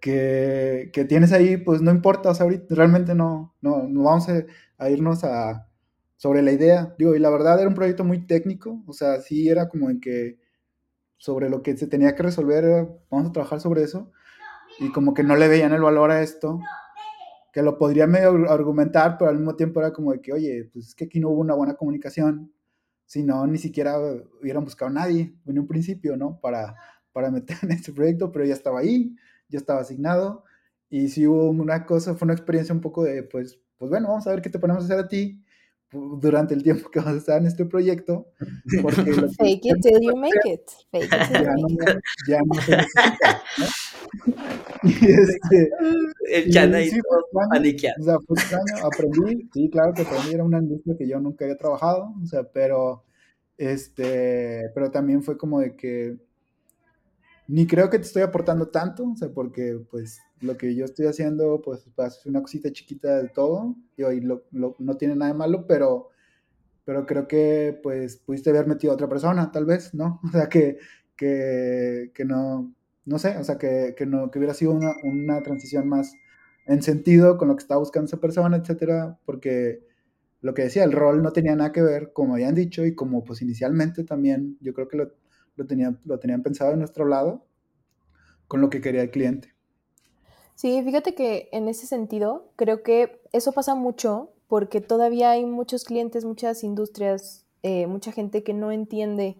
[0.00, 4.28] que, que, tienes ahí, pues no importa, o sea, ahorita realmente no, no, no vamos
[4.78, 5.68] a, irnos a,
[6.16, 6.94] sobre la idea.
[6.98, 10.00] Digo, y la verdad era un proyecto muy técnico, o sea, sí era como en
[10.00, 10.38] que
[11.16, 14.12] sobre lo que se tenía que resolver, vamos a trabajar sobre eso,
[14.80, 16.60] y como que no le veían el valor a esto,
[17.52, 20.88] que lo podría medio argumentar, pero al mismo tiempo era como de que, oye, pues
[20.88, 22.52] es que aquí no hubo una buena comunicación,
[23.04, 23.98] si no, ni siquiera
[24.40, 26.38] hubieran buscado a nadie en un principio, ¿no?
[26.40, 26.76] Para,
[27.12, 29.16] para meter en este proyecto, pero ya estaba ahí,
[29.48, 30.44] ya estaba asignado.
[30.90, 34.26] Y si hubo una cosa, fue una experiencia un poco de, pues, pues bueno, vamos
[34.26, 35.42] a ver qué te ponemos a hacer a ti
[35.90, 38.28] durante el tiempo que vas a estar en este proyecto.
[38.82, 38.94] Porque
[39.38, 40.70] Fake it till you make it.
[40.90, 41.68] Fake it till ya, no,
[42.28, 43.66] ya no se necesita, ¿no?
[44.84, 45.70] Y este,
[46.30, 50.58] el chana y sí, O sea, fue extraño, aprendí, sí, claro que aprendí, era una
[50.58, 53.04] industria que yo nunca había trabajado, o sea, pero,
[53.56, 56.18] este, pero también fue como de que
[57.48, 61.06] ni creo que te estoy aportando tanto, o sea, porque pues lo que yo estoy
[61.06, 65.66] haciendo, pues es una cosita chiquita de todo, y lo, no tiene nada de malo,
[65.66, 66.10] pero,
[66.84, 70.20] pero creo que pues pudiste haber metido a otra persona, tal vez, ¿no?
[70.28, 70.78] O sea, que,
[71.16, 72.74] que, que no,
[73.08, 76.12] no sé, o sea, que, no, hubiera sido una, transición más,
[76.66, 79.82] en sentido con lo que estaba buscando esa persona, etcétera, porque
[80.42, 83.24] lo que decía, el rol no tenía nada que ver, como habían dicho, y como
[83.24, 84.98] pues inicialmente también yo creo que
[85.56, 87.46] lo, tenían, lo tenían pensado en nuestro lado,
[88.46, 89.54] con lo que quería el cliente.
[90.54, 95.84] Sí, fíjate que en ese sentido creo que eso pasa mucho porque todavía hay muchos
[95.84, 99.38] clientes, muchas industrias, eh, mucha gente que no entiende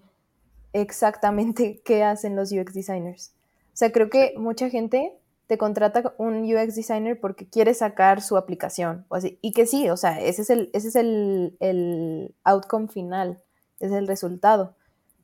[0.72, 3.34] exactamente qué hacen los UX designers.
[3.78, 8.36] O sea, creo que mucha gente te contrata un UX designer porque quiere sacar su
[8.36, 9.38] aplicación o así.
[9.40, 13.40] Y que sí, o sea, ese es el, ese es el, el outcome final,
[13.78, 14.74] es el resultado.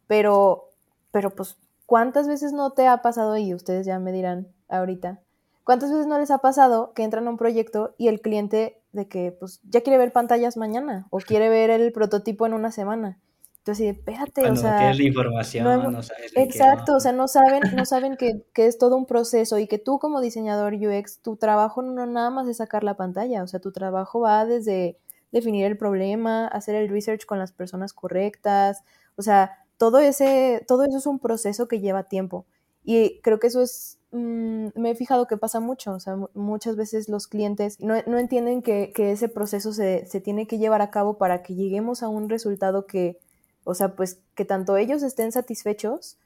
[0.07, 0.71] Pero,
[1.11, 5.19] pero pues, ¿cuántas veces no te ha pasado, y ustedes ya me dirán ahorita,
[5.65, 9.09] cuántas veces no les ha pasado que entran a un proyecto y el cliente de
[9.09, 13.19] que pues ya quiere ver pantallas mañana o quiere ver el prototipo en una semana?
[13.65, 14.93] Entonces, espérate, o sea...
[14.93, 18.95] La información, no, sabes Exacto, o sea, no saben, no saben que, que, es todo
[18.95, 22.85] un proceso y que tú como diseñador UX, tu trabajo no nada más es sacar
[22.85, 24.99] la pantalla, o sea, tu trabajo va desde
[25.33, 28.85] definir el problema, hacer el research con las personas correctas,
[29.17, 32.45] o sea, todo ese, todo eso es un proceso que lleva tiempo.
[32.85, 36.77] Y creo que eso es, mm, me he fijado que pasa mucho, o sea, muchas
[36.77, 40.83] veces los clientes no, no entienden que, que, ese proceso se, se tiene que llevar
[40.83, 43.24] a cabo para que lleguemos a un resultado que
[43.65, 46.19] o sea, pues que tanto ellos estén satisfechos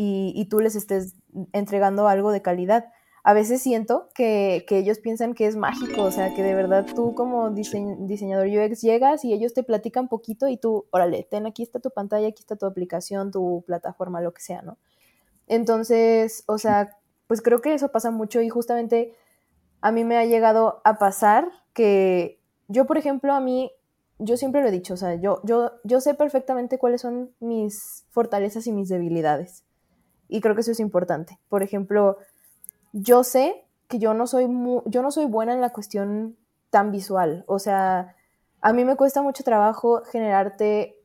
[0.00, 1.16] y, tú les estés
[1.52, 2.86] entregando algo de calidad.
[3.24, 7.16] A veces siento que, ellos piensan que es mágico, o sea, que de verdad tú
[7.16, 11.80] como diseñador UX llegas y ellos te platican poquito y tú, órale, ten, aquí está
[11.80, 14.78] tu pantalla, aquí está tu aplicación, tu plataforma, lo que sea, ¿no?
[15.48, 19.16] Entonces, o sea, pues creo que eso pasa mucho y justamente
[19.80, 23.72] a mí me ha llegado a pasar que yo, por ejemplo, a mí
[24.18, 28.04] yo siempre lo he dicho, o sea, yo, yo, yo sé perfectamente cuáles son mis
[28.10, 29.64] fortalezas y mis debilidades.
[30.28, 31.38] Y creo que eso es importante.
[31.48, 32.18] Por ejemplo,
[32.92, 34.46] yo sé que yo no soy,
[34.86, 36.36] yo no soy buena en la cuestión
[36.70, 37.44] tan visual.
[37.46, 38.14] O sea,
[38.60, 40.96] a mí me cuesta mucho trabajo generarte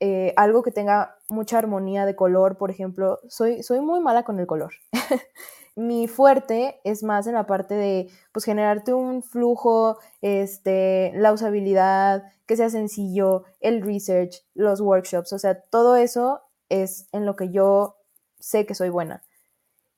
[0.00, 3.20] eh, algo que tenga mucha armonía de color, por ejemplo.
[3.28, 4.72] Soy, soy muy mala con el color.
[5.74, 12.24] Mi fuerte es más en la parte de pues generarte un flujo, este, la usabilidad,
[12.46, 17.50] que sea sencillo, el research, los workshops, o sea, todo eso es en lo que
[17.50, 17.96] yo
[18.38, 19.22] sé que soy buena.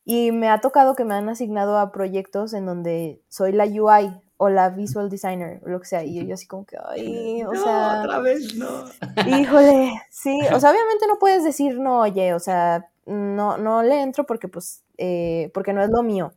[0.04, 4.20] Y me ha tocado que me han asignado a proyectos en donde soy la UI
[4.36, 6.04] o la visual designer o lo que sea.
[6.04, 8.02] Y yo así como que, ay, o sea...
[8.04, 8.84] Otra vez no.
[9.26, 10.38] Híjole, sí.
[10.52, 14.48] O sea, obviamente no puedes decir no, oye, o sea, no, no le entro porque
[14.48, 16.32] pues eh, porque no es lo mío.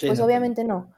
[0.00, 0.92] pues obviamente no.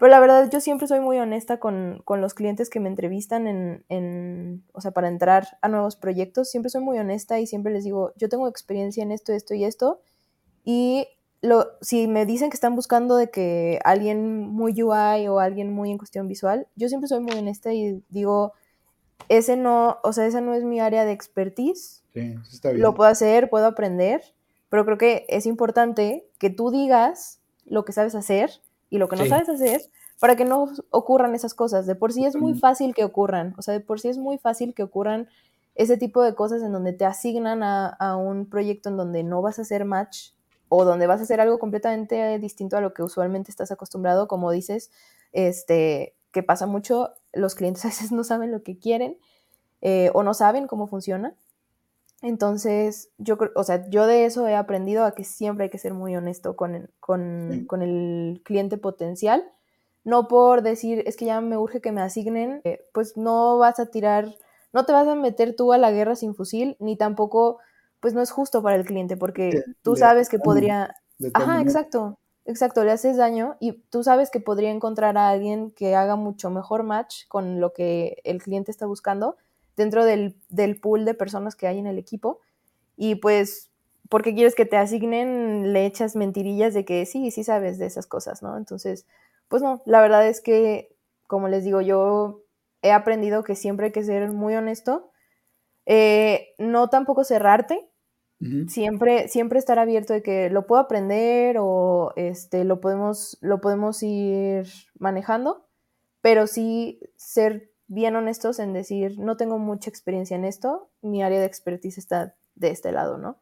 [0.00, 3.84] Pero la verdad, yo siempre soy muy honesta con, los clientes que me entrevistan en,
[3.90, 6.50] en, o sea, para entrar a nuevos proyectos.
[6.50, 9.64] Siempre soy muy honesta y siempre les digo, yo tengo experiencia en esto, esto y
[9.64, 10.00] esto.
[10.64, 11.06] Y
[11.42, 15.90] lo, si me dicen que están buscando de que alguien muy UI o alguien muy
[15.90, 18.54] en cuestión visual, yo siempre soy muy honesta y digo,
[19.28, 22.02] ese no, o sea, esa no es mi área de expertise.
[22.14, 22.82] Sí, está bien.
[22.82, 24.22] Lo puedo hacer, puedo aprender,
[24.70, 29.16] pero creo que es importante que tú digas lo que sabes hacer y lo que
[29.16, 29.82] no sabes hacer
[30.18, 31.86] para que no ocurran esas cosas.
[31.86, 34.38] De por sí es muy fácil que ocurran, o sea, de por sí es muy
[34.38, 35.28] fácil que ocurran
[35.74, 39.58] ese tipo de cosas en donde te asignan a, un proyecto en donde no vas
[39.58, 40.32] a hacer match
[40.68, 44.50] o donde vas a hacer algo completamente distinto a lo que usualmente estás acostumbrado, como
[44.50, 44.90] dices,
[45.32, 49.18] este, que pasa mucho, los clientes a veces no saben lo que quieren
[49.80, 51.34] eh, o no saben cómo funciona.
[52.22, 55.94] Entonces, yo o sea, yo de eso he aprendido a que siempre hay que ser
[55.94, 59.44] muy honesto con el, con, con el cliente potencial.
[60.04, 63.80] No por decir, es que ya me urge que me asignen, eh, pues no vas
[63.80, 64.34] a tirar,
[64.72, 67.58] no te vas a meter tú a la guerra sin fusil, ni tampoco,
[68.00, 70.94] pues no es justo para el cliente, porque tú sabes que podría...
[71.34, 75.94] Ajá, exacto, exacto, le haces daño y tú sabes que podría encontrar a alguien que
[75.94, 79.36] haga mucho mejor match con lo que el cliente está buscando
[79.80, 80.34] dentro del,
[80.80, 82.40] pool de personas que hay en el equipo.
[82.96, 83.70] Y pues,
[84.10, 88.06] porque quieres que te asignen, le echas mentirillas de que sí, sí sabes de esas
[88.06, 88.58] cosas, ¿no?
[88.58, 89.06] Entonces,
[89.48, 90.94] pues no, la verdad es que,
[91.26, 92.42] como les digo, yo
[92.82, 95.10] he aprendido que siempre hay que ser muy honesto,
[95.86, 97.88] eh, no tampoco cerrarte,
[98.68, 104.02] siempre, siempre estar abierto de que lo puedo aprender o este, lo, podemos, lo podemos
[104.02, 104.66] ir
[104.98, 105.66] manejando,
[106.22, 111.40] pero sí ser bien honestos en decir, no tengo mucha experiencia en esto, mi área
[111.40, 113.36] de expertise está de este lado, ¿no?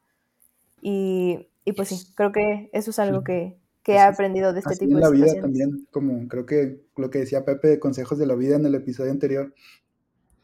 [0.81, 4.75] Y, y pues sí, creo que eso es algo que, que he aprendido de este
[4.75, 8.19] tipo de en la vida también, como creo que lo que decía Pepe de consejos
[8.19, 9.55] de la vida en el episodio anterior,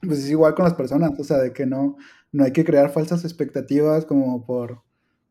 [0.02, 1.96] pues es igual con las personas, o sea, de que no,
[2.30, 4.82] no hay que crear falsas expectativas como por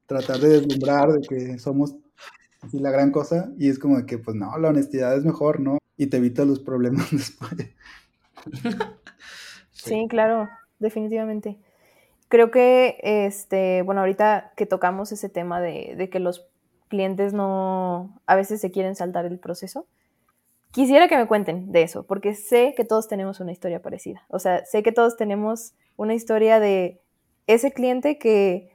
[0.08, 1.96] tratar de deslumbrar de que somos
[2.62, 5.60] así la gran cosa, y es como de que, pues no, la honestidad es mejor,
[5.60, 5.78] ¿no?
[5.98, 7.52] y te evita los problemas después.
[9.72, 10.48] Sí, claro,
[10.80, 11.58] definitivamente.
[12.30, 16.48] Creo que, este, bueno, ahorita que tocamos ese tema de, de que los
[16.88, 19.88] clientes no, a veces se quieren saltar el proceso,
[20.72, 24.24] quisiera que me cuenten de eso, porque sé que todos tenemos una historia parecida.
[24.30, 27.02] O sea, sé que todos tenemos una historia de
[27.48, 28.72] ese cliente que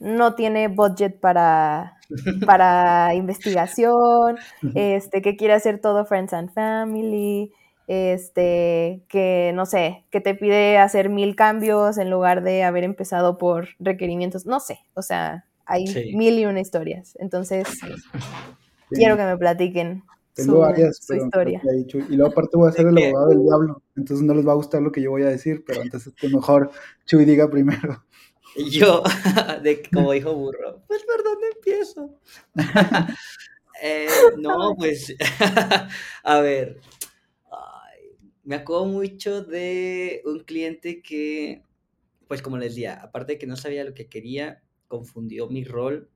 [0.00, 1.98] no tiene budget para,
[2.46, 4.36] para investigación,
[4.74, 7.52] este, que quiere hacer todo friends and family,
[7.86, 13.38] este, que no sé, que te pide hacer mil cambios en lugar de haber empezado
[13.38, 17.16] por requerimientos, no sé, o sea, hay mil y una historias.
[17.20, 17.66] Entonces,
[18.90, 20.04] quiero que me platiquen
[20.36, 21.62] tengo varias, su historia.
[21.64, 24.56] Y luego aparte voy a ser el abogado del diablo, entonces no les va a
[24.56, 26.70] gustar lo que yo voy a decir, pero antes que mejor
[27.06, 28.04] Chuy diga primero.
[28.70, 29.02] Yo,
[29.62, 32.10] de, como dijo Burro, pues por dónde empiezo.
[33.82, 35.14] Eh, no, pues,
[36.24, 36.80] a ver,
[38.46, 41.62] me acuerdo mucho de un cliente que,
[42.28, 46.08] pues como les decía, aparte de que no sabía lo que quería, confundió mi rol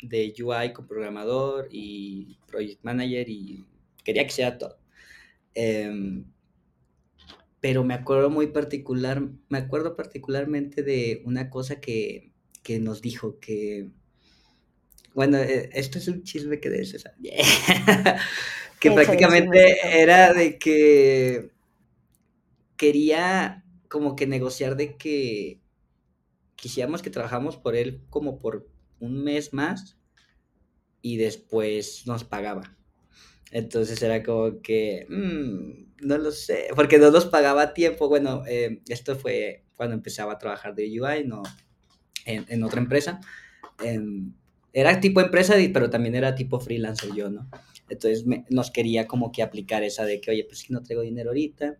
[0.00, 3.66] de UI con programador y project manager y
[4.04, 4.78] quería que sea todo.
[5.56, 6.24] Em,
[7.58, 12.30] pero me acuerdo muy particular, me acuerdo particularmente de una cosa que,
[12.62, 13.88] que nos dijo que,
[15.12, 17.16] bueno, eh, esto es un chisme que de César,
[18.78, 21.53] que prácticamente era de que
[22.76, 25.60] quería como que negociar de que
[26.56, 29.98] quisiéramos que trabajamos por él como por un mes más
[31.02, 32.76] y después nos pagaba.
[33.50, 38.08] Entonces era como que, mm, no lo sé, porque no nos pagaba a tiempo.
[38.08, 41.42] Bueno, eh, esto fue cuando empezaba a trabajar de UI, no
[42.24, 43.20] en, otra empresa.
[43.82, 44.32] Em,
[44.72, 47.48] era tipo empresa, pero también era tipo freelancer yo, ¿no?
[47.88, 51.30] Entonces nos quería como que aplicar esa de que, oye, pues si no traigo dinero
[51.30, 51.78] ahorita,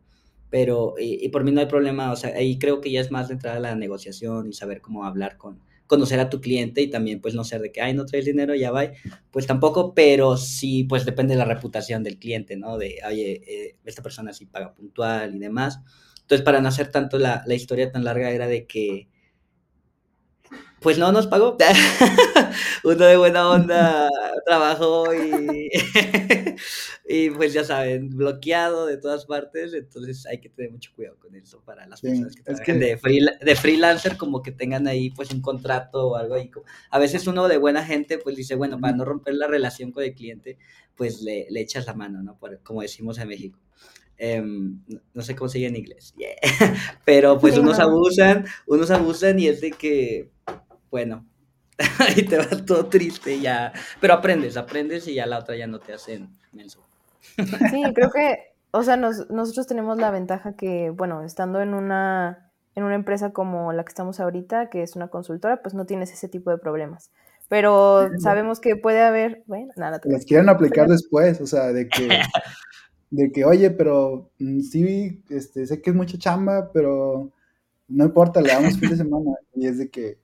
[0.54, 3.10] pero, y, y, por mí no hay problema, o sea, ahí creo que ya es
[3.10, 6.80] más de entrar a la negociación y saber cómo hablar con, conocer a tu cliente
[6.80, 8.84] y también pues no ser de que, ay, no traes dinero, ya va,
[9.32, 12.78] pues tampoco, pero sí, pues depende de la reputación del cliente, ¿no?
[12.78, 15.80] De, oye, eh, esta persona sí paga puntual y demás.
[16.20, 19.08] Entonces, para no hacer tanto la, la historia tan larga, era de que
[20.84, 21.56] pues no nos pagó.
[22.84, 24.10] Uno de buena onda
[24.44, 25.70] trabajó y,
[27.08, 31.34] y pues ya saben, bloqueado de todas partes, entonces hay que tener mucho cuidado con
[31.34, 32.98] eso para las personas que trabajan de,
[33.40, 36.50] de, freelancer, como que tengan ahí pues un contrato o algo ahí.
[36.90, 40.04] A veces uno de buena gente pues dice, bueno, para no romper la relación con
[40.04, 40.58] el cliente,
[40.94, 42.38] pues le, le echas la mano, ¿no?
[42.62, 43.58] como decimos en México.
[44.16, 44.80] Em,
[45.12, 46.14] no sé cómo se dice en inglés,
[47.04, 50.30] pero pues unos abusan, unos abusan y es de que
[50.94, 51.26] bueno,
[51.98, 55.80] ahí te va todo triste ya, pero aprendes, aprendes y ya la otra ya no
[55.80, 56.86] te hacen menso.
[57.36, 62.84] Sí, creo que, o sea, nosotros tenemos la ventaja que, bueno, estando en una, en
[62.84, 66.28] una empresa como la que estamos ahorita, que es una consultora, pues no tienes ese
[66.28, 67.10] tipo de problemas.
[67.48, 70.00] Pero sabemos que puede haber, bueno, nada.
[70.04, 72.08] Las quieren aplicar después, o sea, de que,
[73.10, 77.32] de que, oye, pero mm, sí, este, sé que es mucha chamba, pero
[77.88, 79.32] no importa, le damos fin de semana.
[79.56, 80.22] Y es de que,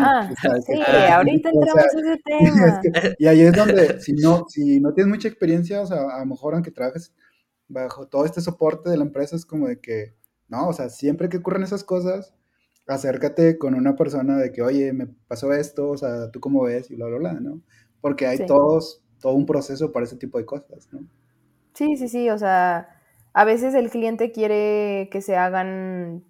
[0.00, 0.30] Ah,
[0.66, 3.14] sí, ahorita entramos en ese tema.
[3.18, 6.26] y ahí es donde, si no, si no tienes mucha experiencia, o sea, a lo
[6.26, 7.12] mejor aunque trabajes
[7.68, 10.14] bajo todo este soporte de la empresa, es como de que,
[10.48, 12.34] no, o sea, siempre que ocurren esas cosas,
[12.86, 16.90] acércate con una persona de que, oye, me pasó esto, o sea, tú cómo ves,
[16.90, 17.60] y bla, bla, bla, ¿no?
[18.00, 21.06] Porque hay todos, todo un proceso para ese tipo de cosas, ¿no?
[21.72, 22.88] Sí, sí, sí, o sea,
[23.32, 26.24] a veces el cliente quiere que se hagan,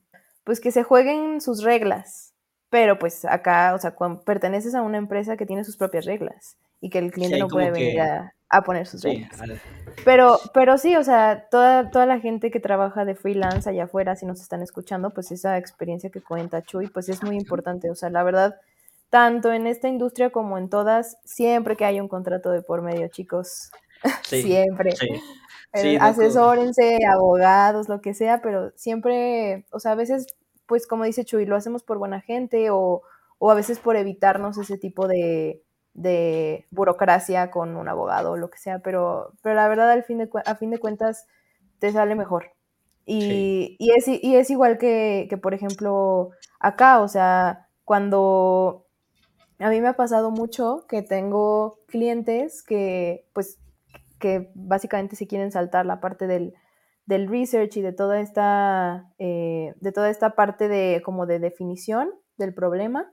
[0.44, 2.33] pues que se jueguen sus reglas,
[2.74, 3.94] pero pues acá, o sea,
[4.26, 7.70] perteneces a una empresa que tiene sus propias reglas y que el cliente no puede
[7.70, 8.34] venir a,
[8.66, 9.30] poner sus reglas.
[10.04, 14.16] Pero, pero sí, o sea, toda, toda la gente que trabaja de freelance allá afuera,
[14.16, 17.92] si nos están escuchando, pues esa experiencia que cuenta Chuy, pues es muy importante.
[17.92, 18.56] O sea, la verdad,
[19.08, 23.06] tanto en esta industria como en todas, siempre que hay un contrato de por medio,
[23.06, 23.70] chicos,
[24.24, 24.94] siempre.
[25.74, 30.26] Eh, asesórense, abogados, lo que sea, pero siempre, o sea, a veces
[30.66, 33.02] pues como dice Chuy, lo hacemos por buena gente o,
[33.40, 35.62] a veces por evitarnos ese tipo de,
[36.70, 40.30] burocracia con un abogado o lo que sea, pero, pero la verdad al fin de,
[40.46, 41.26] a fin de cuentas
[41.78, 42.52] te sale mejor.
[43.06, 48.86] Y, es, y es, igual que, que, por ejemplo, acá, o sea, cuando
[49.58, 53.58] a mí me ha pasado mucho que tengo clientes que, pues,
[54.18, 56.54] que básicamente se quieren saltar la parte del,
[57.06, 62.10] del research y de toda esta, eh, de toda esta parte de como de definición
[62.36, 63.12] del problema,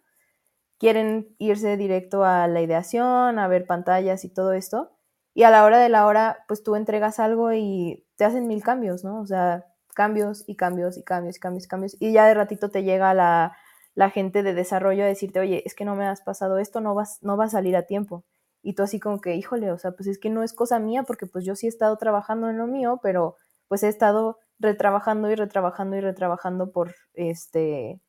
[0.80, 4.92] quieren irse directo a la ideación, a ver pantallas y todo esto.
[5.34, 8.64] y a la hora de la hora, pues tú entregas algo y te hacen mil
[8.64, 9.22] cambios, ¿no?
[9.22, 9.66] O sea,
[9.96, 11.98] cambios y cambios y cambios y cambios y cambios.
[12.00, 13.56] Y ya de ratito te llega la,
[13.96, 16.96] la gente de desarrollo a decirte, oye, es que no me has pasado esto, no,
[16.96, 18.26] vas, no va a salir a tiempo.
[18.64, 21.04] Y tú así como que, híjole, o sea, pues es que no es cosa mía
[21.04, 23.38] porque pues yo sí he estado trabajando en lo mío, pero
[23.72, 28.02] pues he estado retrabajando y retrabajando y retrabajando por este,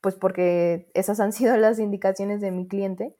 [0.00, 3.14] pues porque esas han sido las indicaciones de mi cliente.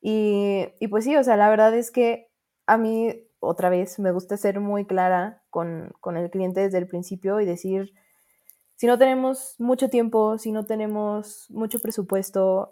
[0.00, 2.28] Y, y pues sí, o sea, la verdad es que
[2.66, 6.86] a mí otra vez me gusta ser muy clara con, con el cliente desde el
[6.86, 7.92] principio y decir,
[8.76, 12.70] si no tenemos mucho tiempo, si no tenemos mucho presupuesto,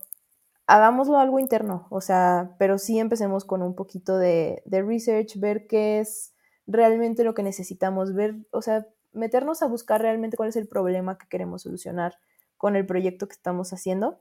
[0.68, 5.66] hagámoslo algo interno, o sea, pero sí empecemos con un poquito de, de, research, ver
[5.66, 6.36] qué es
[6.66, 11.18] realmente lo que necesitamos, ver, o sea, meternos a buscar realmente cuál es el problema
[11.18, 12.18] que queremos solucionar
[12.56, 14.20] con el proyecto que estamos haciendo.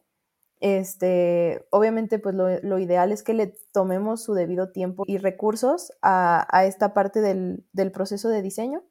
[0.61, 6.47] Este, obviamente, pues lo, ideal es que le tomemos su debido tiempo y recursos a,
[6.65, 8.83] esta parte del, del proceso de diseño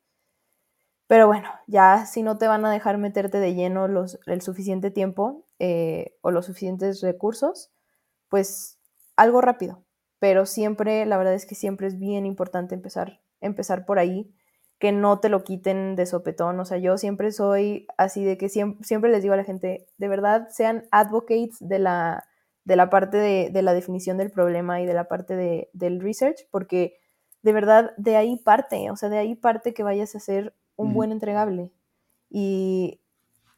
[1.07, 4.91] pero bueno, ya si no te van a dejar meterte de lleno los, el suficiente
[4.91, 7.71] tiempo eh, o los suficientes recursos,
[8.29, 8.79] pues
[9.17, 9.85] algo rápido.
[10.19, 14.33] Pero siempre, la verdad es que siempre es bien importante empezar, empezar por ahí,
[14.79, 16.59] que no te lo quiten de sopetón.
[16.61, 19.87] O sea, yo siempre soy así de que siempre, siempre les digo a la gente,
[19.99, 22.25] de verdad, sean advocates de la,
[22.65, 26.01] de la parte de, de la definición del problema y de la parte de, del
[26.01, 26.99] research, porque
[27.43, 30.95] de verdad de ahí parte, o sea, de ahí parte que vayas a hacer un
[30.95, 31.73] buen entregable.
[32.31, 33.01] Y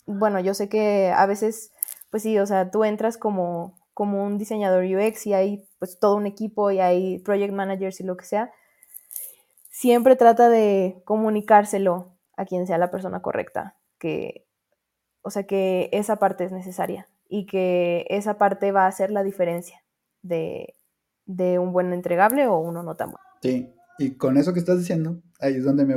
[0.06, 1.72] bueno, yo sé que a veces,
[2.10, 6.16] pues sí, o sea, tú entras como, como un diseñador UX y hay pues todo
[6.16, 8.50] un equipo y hay project managers y lo que sea.
[9.78, 14.46] Siempre trata de comunicárselo a quien sea la persona correcta, que,
[15.20, 19.22] o sea, que esa parte es necesaria y que esa parte va a hacer la
[19.22, 19.84] diferencia
[20.22, 20.76] de,
[21.26, 23.24] de un buen entregable o uno no tan bueno.
[23.42, 25.94] Sí, y con eso que estás diciendo, ahí es donde me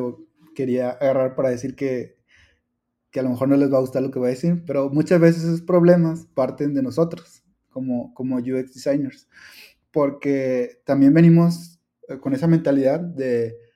[0.56, 2.18] quería agarrar para decir que,
[3.12, 4.90] que a lo mejor no les va a gustar lo que voy a decir, pero
[4.90, 9.30] muchas veces esos problemas parten de nosotros, como, como UX designers,
[9.90, 13.69] porque también venimos eh, con esa mentalidad de,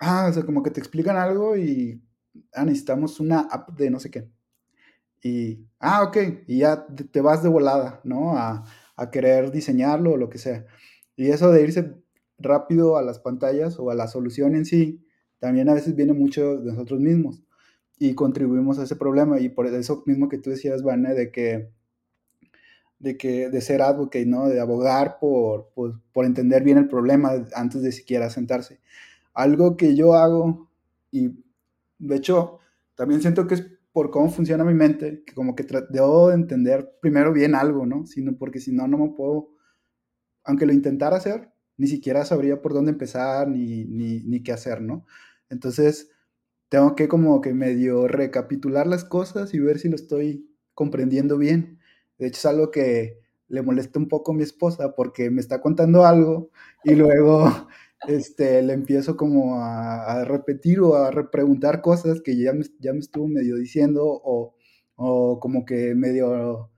[0.00, 2.02] ah, o sea, como que te explican algo y
[2.54, 4.28] ah, necesitamos una app de no sé qué.
[5.22, 8.36] Y, ah, ok, y ya te vas de volada, ¿no?
[8.38, 8.64] A,
[8.96, 10.66] a querer diseñarlo o lo que sea.
[11.16, 11.94] Y eso de irse
[12.38, 15.04] rápido a las pantallas o a la solución en sí,
[15.38, 17.42] también a veces viene mucho de nosotros mismos
[17.98, 21.70] y contribuimos a ese problema y por eso mismo que tú decías, Vane, de que
[22.98, 24.48] de que de ser advocate, ¿no?
[24.48, 28.80] De abogar por, por, por, entender bien el problema antes de siquiera sentarse.
[29.40, 30.70] Algo que yo hago
[31.10, 31.30] y
[31.98, 32.58] de hecho
[32.94, 37.32] también siento que es por cómo funciona mi mente, que como que debo entender primero
[37.32, 38.06] bien algo, ¿no?
[38.06, 39.48] Sino porque si no, no me puedo,
[40.44, 44.82] aunque lo intentara hacer, ni siquiera sabría por dónde empezar ni, ni, ni qué hacer,
[44.82, 45.06] ¿no?
[45.48, 46.10] Entonces,
[46.68, 51.80] tengo que como que medio recapitular las cosas y ver si lo estoy comprendiendo bien.
[52.18, 55.60] De hecho, es algo que le molesta un poco a mi esposa porque me está
[55.62, 56.50] contando algo
[56.84, 57.68] y luego
[58.08, 63.00] este, le empiezo como a, repetir o a repreguntar cosas que ya me, ya me
[63.00, 64.54] estuvo medio diciendo o,
[64.96, 66.70] o como que medio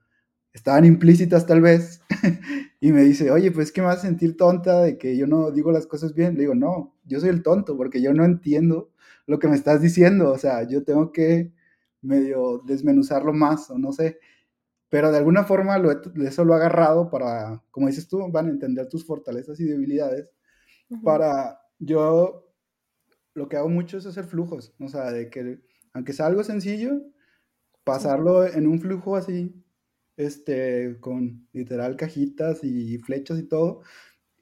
[0.53, 2.01] estaban implícitas tal vez,
[2.79, 5.51] y me dice, oye, pues que me vas a sentir tonta de que yo no
[5.51, 6.35] digo las cosas bien.
[6.35, 8.91] Le digo, no, yo soy el tonto porque yo no entiendo
[9.25, 11.53] lo que me estás diciendo, o sea, yo tengo que
[12.01, 14.19] medio desmenuzarlo más o no sé,
[14.89, 18.51] pero de alguna forma lo, eso lo he agarrado para, como dices tú, van a
[18.51, 20.33] entender tus fortalezas y debilidades,
[20.93, 21.03] uh -huh.
[21.03, 22.53] para yo,
[23.33, 25.59] lo que hago mucho es hacer flujos, o sea, de que
[25.93, 27.01] aunque sea algo sencillo,
[27.83, 29.63] pasarlo en un flujo así
[30.17, 33.81] este, con literal cajitas y flechas y todo,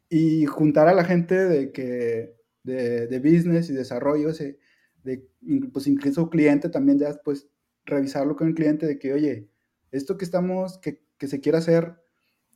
[0.09, 4.59] y juntar a la gente de que, de, de business y desarrollo, ese,
[5.03, 5.29] de,
[5.73, 7.49] pues incluso cliente también ya pues
[7.85, 9.49] revisarlo con el cliente de que, oye,
[9.91, 12.00] esto que estamos, que, que se quiere hacer,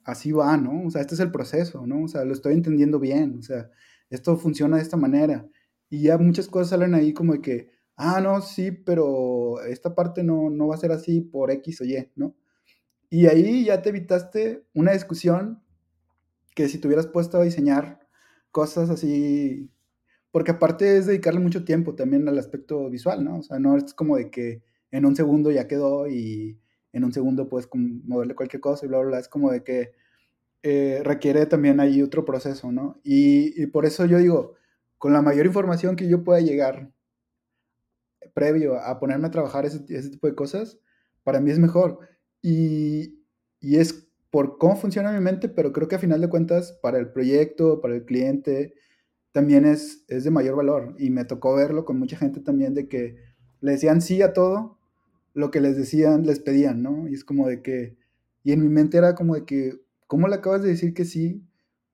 [0.06, 0.86] así va, ¿no?
[0.86, 2.04] O sea, este es el proceso, ¿no?
[2.04, 3.70] O sea, lo estoy entendiendo bien, o sea,
[4.10, 5.48] esto funciona de esta manera.
[5.90, 10.24] Y ya muchas cosas salen ahí como de que, ah, no, sí, pero esta parte
[10.24, 12.36] no, no va a ser así por X o Y, ¿no?
[13.10, 15.64] Y ahí ya te evitaste una discusión
[16.56, 18.00] que si te hubieras puesto a diseñar
[18.52, 19.72] cosas así,
[20.32, 23.40] porque aparte es dedicarle mucho tiempo también al aspecto visual, ¿no?
[23.40, 26.60] O sea, no es como de que en un segundo ya quedó y
[26.96, 29.20] en un segundo puedes moverle cualquier cosa y bla, bla, bla.
[29.20, 29.92] Es como de que
[30.64, 33.02] eh, requiere también ahí otro proceso, ¿no?
[33.04, 34.56] Y, y, por eso yo digo,
[34.98, 36.94] con la mayor información que yo pueda llegar
[38.34, 40.80] previo a ponerme a trabajar ese, ese tipo de cosas,
[41.24, 42.00] para mí es mejor.
[42.42, 43.26] Y,
[43.60, 46.98] y, es por cómo funciona mi mente, pero creo que a final de cuentas, para
[46.98, 48.74] el proyecto, para el cliente,
[49.34, 50.96] también es, es de mayor valor.
[50.98, 53.18] Y me tocó verlo con mucha gente también de que
[53.60, 54.80] le decían sí a todo
[55.36, 57.08] lo que les decían, les pedían, ¿no?
[57.08, 57.98] Y es como de que,
[58.44, 61.44] y en mi mente era como de que, ¿cómo le acabas de decir que sí?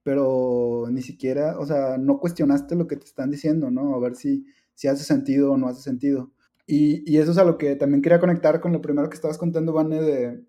[0.04, 3.96] Pero ni siquiera, o sea, no cuestionaste lo que te están diciendo, ¿no?
[3.96, 6.32] A ver si, si hace sentido o no hace sentido.
[6.68, 9.38] Y, y eso es a lo que también quería conectar con lo primero que estabas
[9.38, 10.44] contando, Vane, de,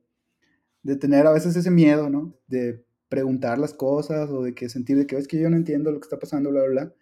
[0.83, 2.35] de tener a veces ese miedo, ¿no?
[2.49, 5.93] De preguntar las cosas o de que sentir de que ves que yo no entiendo
[5.93, 6.95] lo que está pasando, bla, bla, bla.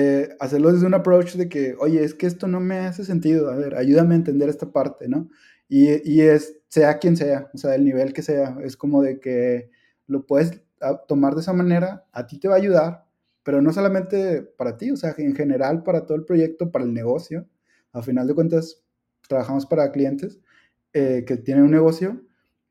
[0.00, 3.50] Eh, hacerlo desde un approach de que, oye, es que esto no me hace sentido,
[3.50, 5.28] a ver, ayúdame a entender esta parte, ¿no?
[5.68, 9.18] Y, y es, sea quien sea, o sea, el nivel que sea, es como de
[9.18, 9.70] que
[10.06, 10.62] lo puedes
[11.08, 13.06] tomar de esa manera, a ti te va a ayudar,
[13.42, 16.94] pero no solamente para ti, o sea, en general para todo el proyecto, para el
[16.94, 17.48] negocio.
[17.92, 18.84] A final de cuentas,
[19.28, 20.38] trabajamos para clientes
[20.92, 22.22] eh, que tienen un negocio,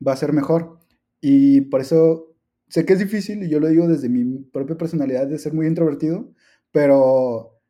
[0.06, 0.78] va a ser mejor.
[1.20, 2.34] Y por eso
[2.68, 5.66] sé que es difícil, y yo lo digo desde mi propia personalidad de ser muy
[5.66, 6.32] introvertido,
[6.78, 7.60] pero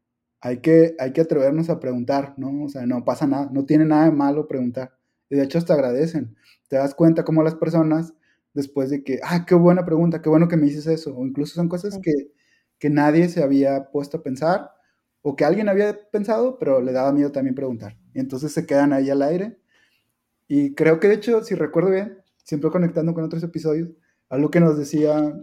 [0.43, 2.65] hay que, hay que atrevernos a preguntar, ¿no?
[2.65, 4.99] O sea, no pasa nada, no tiene nada de malo preguntar.
[5.31, 6.37] Y de hecho, te agradecen.
[6.69, 8.13] Te das cuenta cómo las personas,
[8.53, 11.55] después de que, ah, qué buena pregunta, qué bueno que me dices eso, o incluso
[11.55, 12.13] son cosas que,
[12.79, 14.73] que nadie se había puesto a pensar,
[15.23, 17.97] o que alguien había pensado, pero le daba miedo también preguntar.
[18.13, 19.59] Y entonces se quedan ahí al aire.
[20.49, 23.89] Y creo que de hecho, si recuerdo bien, siempre conectando con otros episodios,
[24.29, 25.35] algo que nos decía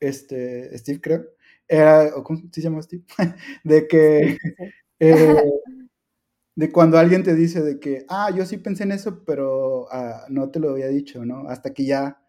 [0.00, 1.37] este, Steve, creo,
[1.68, 3.04] era, ¿cómo se llama Steve?
[3.64, 4.38] de que,
[5.00, 5.42] eh,
[6.56, 10.24] de cuando alguien te dice de que, ah, yo sí pensé en eso, pero ah,
[10.28, 11.48] no te lo había dicho, ¿no?
[11.48, 12.20] Hasta que ya,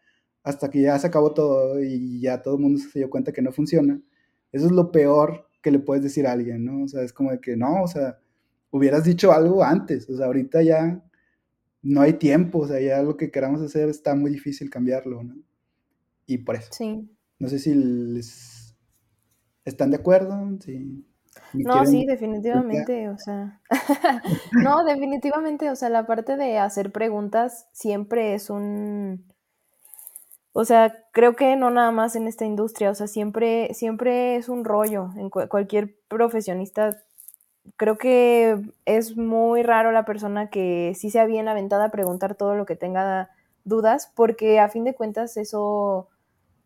[0.44, 3.42] hasta que ya se acabó todo y ya todo el mundo se dio cuenta que
[3.42, 4.00] no funciona.
[4.52, 6.84] Eso es lo peor que le puedes decir a alguien, ¿no?
[6.84, 8.20] O sea, es como de que, no, o sea,
[8.72, 11.04] hubieras dicho algo antes, o sea, ahorita ya
[11.82, 15.36] no hay tiempo, o sea, ya lo que queramos hacer está muy difícil cambiarlo, ¿no?
[16.26, 16.70] Y por eso.
[16.72, 17.10] Sí.
[17.40, 18.59] No sé si les
[19.66, 21.06] están de acuerdo, si
[21.54, 23.60] no, sí, definitivamente, o sea,
[24.52, 29.26] no, definitivamente, o sea, la parte de hacer preguntas siempre es un,
[30.54, 34.50] o sea, creo que no nada más en esta industria, o sea, siempre, siempre es
[34.50, 36.98] un rollo en cualquier profesionista.
[37.78, 42.56] Creo que es muy raro la persona que sí sea bien aventada a preguntar todo
[42.56, 43.30] lo que tenga
[43.64, 46.10] dudas, porque a fin de cuentas eso,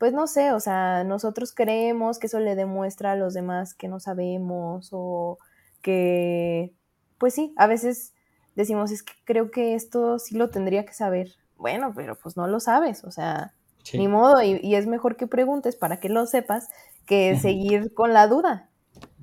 [0.04, 3.88] pues no sé, o sea, nosotros creemos que eso le demuestra a los demás que
[3.88, 5.38] no sabemos o
[5.82, 6.74] que,
[7.18, 8.12] pues sí, a veces
[8.54, 11.30] decimos, es que creo que esto sí lo tendría que saber.
[11.56, 13.54] Bueno, pero pues no lo sabes, o sea,
[13.93, 16.68] ni modo, y, y, es mejor que preguntes para que lo sepas
[17.06, 18.70] que seguir con la duda.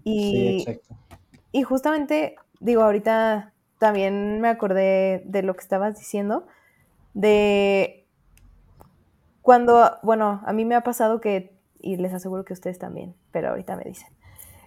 [0.02, 0.96] Y, sí, exacto.
[1.52, 6.46] Y justamente, digo, ahorita también me acordé de lo que estabas diciendo,
[7.12, 7.99] de
[9.50, 13.48] cuando, bueno, a mí me ha pasado que, y les aseguro que ustedes también, pero
[13.48, 14.06] ahorita me dicen,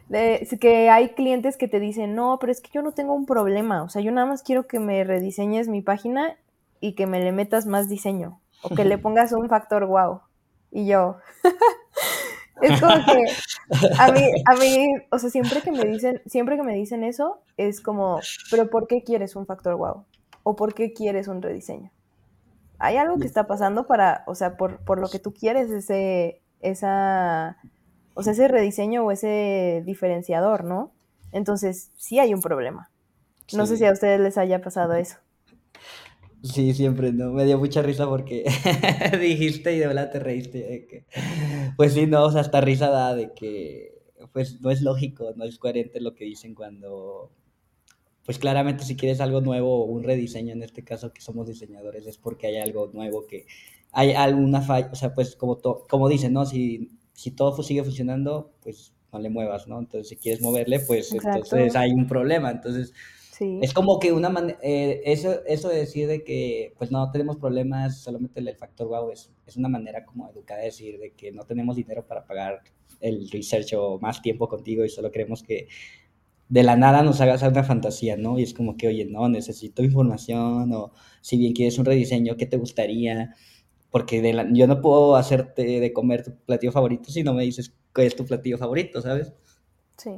[0.09, 3.25] de, que hay clientes que te dicen, no, pero es que yo no tengo un
[3.25, 6.35] problema, o sea, yo nada más quiero que me rediseñes mi página
[6.81, 10.19] y que me le metas más diseño, o que le pongas un factor wow.
[10.69, 11.15] Y yo,
[12.61, 13.23] es como que
[13.97, 17.39] a mí, a mí, o sea, siempre que me dicen, siempre que me dicen eso,
[17.55, 18.19] es como,
[18.51, 20.03] pero ¿por qué quieres un factor wow?
[20.43, 21.89] ¿O por qué quieres un rediseño?
[22.83, 26.41] Hay algo que está pasando para, o sea, por, por lo que tú quieres ese,
[26.59, 27.55] esa,
[28.13, 30.91] o sea, ese rediseño o ese diferenciador, ¿no?
[31.31, 32.91] Entonces, sí hay un problema.
[33.53, 35.15] No sé si a ustedes les haya pasado eso.
[36.43, 37.31] Sí, siempre, ¿no?
[37.31, 38.43] Me dio mucha risa porque
[39.21, 41.05] dijiste y de verdad te reíste.
[41.77, 44.03] Pues sí, no, o sea, hasta risa da de que,
[44.33, 47.31] pues no es lógico, no es coherente lo que dicen cuando,
[48.25, 52.07] pues claramente si quieres algo nuevo o un rediseño, en este caso que somos diseñadores,
[52.07, 53.45] es porque hay algo nuevo que,
[53.91, 56.45] hay alguna falla, o sea, pues como, como dicen, ¿no?
[56.45, 59.79] Si, si todo sigue funcionando, pues no le muevas, ¿no?
[59.79, 62.49] Entonces, si quieres moverle, pues entonces hay un problema.
[62.49, 62.93] Entonces,
[63.39, 67.37] es como que una manera, eh, eso, eso de decir de que pues no tenemos
[67.37, 71.31] problemas, solamente el factor wow es, es una manera como educada de decir de que
[71.31, 72.61] no tenemos dinero para pagar
[72.99, 75.67] el research o más tiempo contigo y solo queremos que
[76.53, 78.37] de la nada nos hagas una fantasía, ¿no?
[78.37, 82.45] Y es como que, oye, no, necesito información o si bien quieres un rediseño, ¿qué
[82.45, 83.33] te gustaría?
[83.89, 87.73] Porque de yo no puedo hacerte de comer tu platillo favorito si no me dices
[87.91, 89.33] cuál es tu platillo favorito, ¿sabes?
[89.97, 90.11] Sí.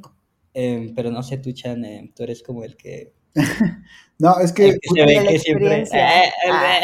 [0.54, 3.14] Em, pero no sé, tú, Chan, em, tú eres como el que...
[4.20, 4.74] no, es que...
[4.74, 5.84] se ve que siempre...
[5.84, 6.82] Eh, ah.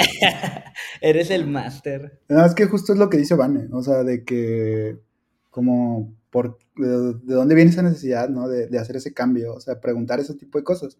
[1.01, 2.21] eres el máster.
[2.29, 4.97] No, es que justo es lo que dice Vane, o sea, de que
[5.49, 8.47] como por de, dónde viene esa necesidad, ¿no?
[8.47, 10.97] De, de, hacer ese cambio, o sea, preguntar ese tipo de cosas.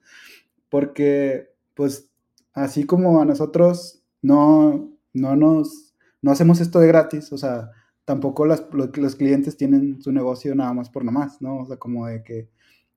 [0.69, 2.09] Porque, pues,
[2.53, 7.71] así como a nosotros no, no nos, no hacemos esto de gratis, o sea,
[8.05, 11.59] tampoco las, los clientes tienen su negocio nada más por nada más, ¿no?
[11.59, 12.49] O sea, como de que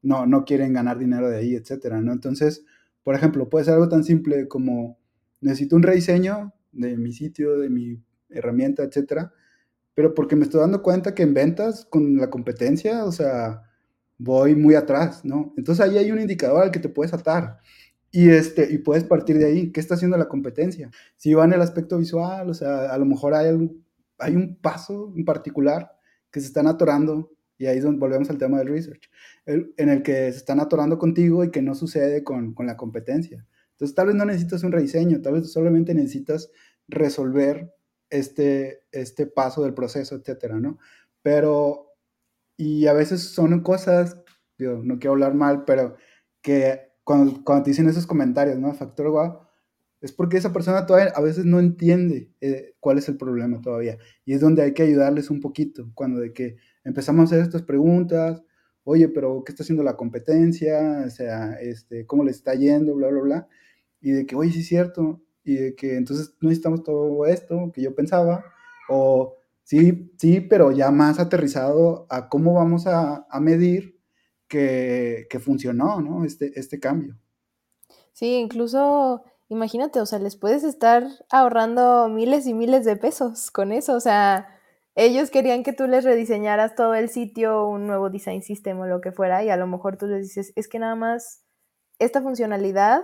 [0.03, 2.12] no, no quieren ganar dinero de ahí, etcétera, ¿no?
[2.12, 2.64] Entonces,
[3.05, 4.99] por ejemplo, puede ser algo tan simple como
[5.41, 9.32] necesito un rediseño de mi sitio, de mi herramienta, etcétera,
[9.95, 13.62] pero porque me estoy dando cuenta que en ventas con la competencia, o sea,
[14.18, 15.53] voy muy atrás, ¿no?
[15.57, 17.59] Entonces ahí hay un indicador al que te puedes atar.
[18.11, 19.72] Y, este, y puedes partir de ahí.
[19.72, 20.90] ¿Qué está haciendo la competencia?
[21.16, 23.49] Si va en el aspecto visual, o sea, a lo mejor hay,
[24.18, 25.90] hay un paso en particular
[26.30, 29.11] que se están atorando, y ahí volvemos al tema del research,
[29.47, 33.47] en el que se están atorando contigo y que no sucede con, con la competencia.
[33.72, 36.51] Entonces, tal vez no necesitas un rediseño, tal vez solamente necesitas
[36.88, 37.72] resolver
[38.11, 40.79] este, este paso del proceso, etcétera, ¿no?
[41.23, 41.93] Pero,
[42.57, 44.17] y a veces son cosas,
[44.59, 45.97] yo no quiero hablar mal, pero
[46.43, 48.73] que cuando, cuando te dicen esos comentarios, ¿no?
[48.75, 49.39] Factor wow,
[50.01, 53.99] es porque esa persona todavía a veces no entiende eh, cuál es el problema todavía.
[54.27, 57.63] Y es donde hay que ayudarles un poquito, cuando de que empezamos a hacer estas
[57.63, 58.43] preguntas,
[58.85, 61.05] oye, pero ¿qué está haciendo la competencia?
[61.07, 62.95] O sea, este, ¿cómo le está yendo?
[62.95, 63.49] Bla, bla, bla.
[64.01, 65.23] Y de que, oye, sí es cierto.
[65.45, 68.45] Y de que entonces no necesitamos todo esto que yo pensaba.
[68.88, 74.01] O sí, sí, pero ya más aterrizado a cómo vamos a, a medir
[74.49, 76.24] que, que, funcionó, ¿no?
[76.24, 77.16] Este, este cambio.
[78.12, 83.72] Sí, incluso imagínate, o sea, les puedes estar ahorrando miles y miles de pesos con
[83.72, 84.49] eso, o sea,
[84.95, 89.01] ellos querían que tú les rediseñaras todo el sitio, un nuevo design system o lo
[89.01, 91.42] que fuera, y a lo mejor tú les dices, es que nada más
[91.99, 93.03] esta funcionalidad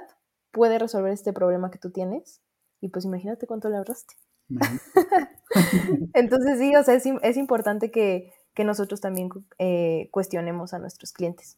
[0.51, 2.41] puede resolver este problema que tú tienes,
[2.81, 4.15] y pues imagínate cuánto le ahorraste.
[6.15, 11.57] Entonces sí, o sea, es, importante que, nosotros también eh, cuestionemos a nuestros clientes.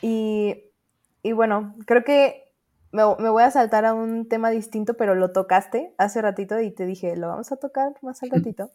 [0.00, 0.64] Y,
[1.22, 2.48] y bueno, creo que
[2.92, 6.86] me, voy a saltar a un tema distinto, pero lo tocaste hace ratito y te
[6.86, 8.70] dije, lo vamos a tocar más al ratito,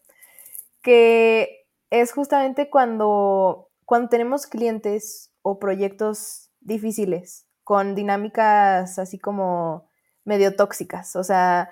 [0.82, 9.88] que es justamente cuando, cuando tenemos clientes o proyectos difíciles, con dinámicas así como
[10.26, 11.70] medio tóxicas, o sea,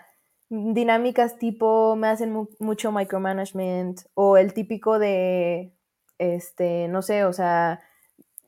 [0.50, 5.74] dinámicas tipo me hacen mucho micromanagement o el típico de,
[6.18, 7.82] este, no sé, o sea,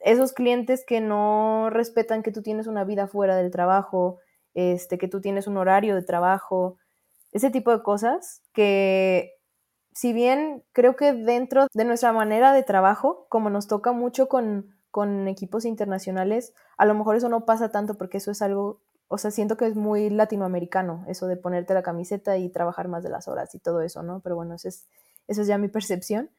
[0.01, 4.19] esos clientes que no respetan que tú tienes una vida fuera del trabajo,
[4.53, 6.77] este, que tú tienes un horario de trabajo,
[7.31, 9.33] ese tipo de cosas que
[9.93, 14.75] si bien creo que dentro de nuestra manera de trabajo, como nos toca mucho con,
[14.93, 19.17] con equipos internacionales, a lo mejor eso no pasa tanto porque eso es algo, o
[19.17, 23.09] sea, siento que es muy latinoamericano, eso de ponerte la camiseta y trabajar más de
[23.09, 24.19] las horas y todo eso, ¿no?
[24.19, 24.85] Pero bueno, eso es,
[25.27, 26.29] eso es ya mi percepción.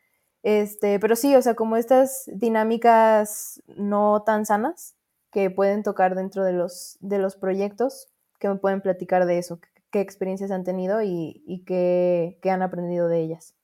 [0.44, 4.94] Este, pero sí, o sea, como estas dinámicas no tan sanas
[5.32, 8.06] que pueden tocar dentro de los, de los proyectos,
[8.38, 9.58] que me pueden platicar de eso,
[9.90, 13.56] qué experiencias han tenido y, qué, qué, han aprendido de ellas.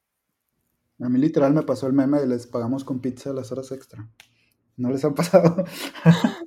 [0.99, 4.11] A mí literal me pasó el meme de les pagamos con pizza las horas extra.
[4.81, 5.65] ¿No les ha pasado?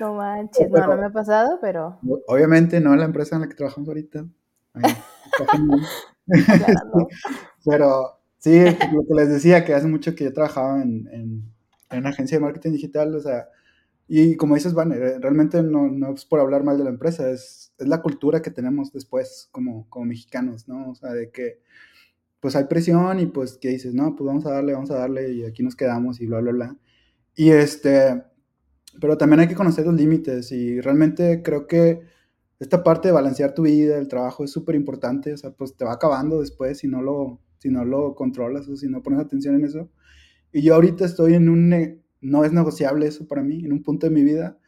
[0.00, 2.00] No manches, no, no me ha pasado, pero...
[2.26, 4.24] Obviamente no en la empresa en la que trabajamos ahorita.
[7.64, 8.58] pero Sí,
[8.92, 11.54] lo que les decía, que hace mucho que yo trabajaba en, en,
[11.96, 13.46] una agencia de marketing digital, o sea,
[14.08, 17.72] y como dices, Van, realmente no, no, es por hablar mal de la empresa, es,
[17.78, 20.90] es la cultura que tenemos después como, como mexicanos, ¿no?
[20.90, 21.60] O sea, de que
[22.40, 25.32] pues hay presión y pues que dices, no, pues vamos a darle, vamos a darle
[25.32, 26.76] y aquí nos quedamos y bla, bla, bla.
[27.34, 28.22] Y este,
[29.00, 32.00] pero también hay que conocer los límites y realmente creo que
[32.58, 35.84] esta parte de balancear tu vida, el trabajo es súper importante, o sea, pues te
[35.84, 39.56] va acabando después si no lo, si no lo controlas o si no pones atención
[39.56, 39.90] en eso.
[40.52, 44.06] Y yo ahorita estoy en un, no es negociable eso para mí, en un punto
[44.06, 44.58] de mi vida,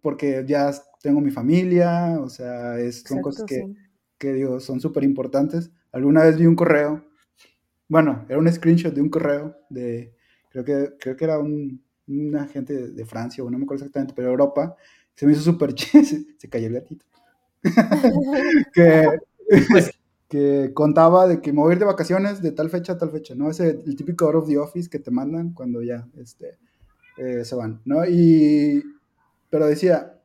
[0.00, 0.72] porque ya
[1.02, 3.62] tengo mi familia, o sea, es, son cosas que,
[4.18, 5.70] que digo, son súper importantes.
[5.92, 7.04] Alguna vez vi un correo,
[7.88, 10.16] bueno, era un screenshot de un correo de,
[10.48, 14.14] creo que, creo que era un, una gente de, Francia, o no me acuerdo exactamente,
[14.14, 14.76] pero Europa,
[15.14, 16.02] se me hizo súper se,
[16.36, 17.06] se cayó el gatito.
[18.74, 19.08] que,
[19.68, 19.90] pues,
[20.28, 23.50] que contaba de que mover de vacaciones de tal fecha a tal fecha, ¿no?
[23.50, 26.56] Ese el típico out of the office que te mandan cuando ya este,
[27.18, 28.06] eh, se van, ¿no?
[28.06, 28.82] Y,
[29.50, 30.20] pero decía,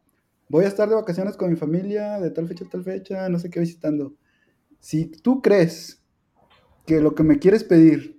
[0.47, 3.39] voy a estar de vacaciones con mi familia de tal fecha a tal fecha, no
[3.39, 4.13] sé qué visitando.
[4.79, 6.03] Si tú crees
[6.85, 8.14] que lo que me quieres pedir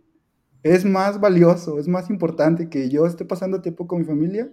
[0.74, 4.50] es más valioso, es más importante que yo esté pasando tiempo con mi familia,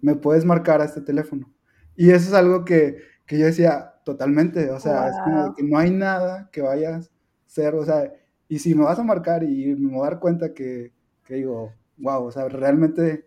[0.00, 1.52] me puedes marcar a este teléfono.
[1.96, 5.76] Y eso es algo que, que yo decía, Totalmente, o sea, es como que no
[5.76, 7.10] hay nada que vayas a
[7.44, 8.10] ser, o sea,
[8.48, 10.94] y si me vas a marcar y me voy a dar cuenta que,
[11.24, 13.26] que digo, wow, o sea, realmente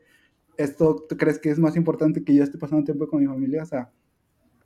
[0.58, 3.62] esto tú crees que es más importante que yo esté pasando tiempo con mi familia,
[3.62, 3.92] o sea,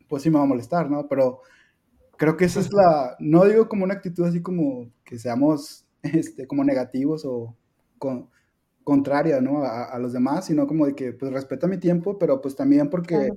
[0.08, 1.06] pues sí me va a molestar, ¿no?
[1.10, 1.42] Pero
[2.16, 6.48] creo que esa es la, no digo como una actitud así como que seamos este,
[6.48, 7.56] como negativos o
[7.98, 8.30] con,
[8.86, 9.64] contraria, ¿no?
[9.64, 13.32] A, los demás, sino como de que, pues, respeta mi tiempo, pero pues también porque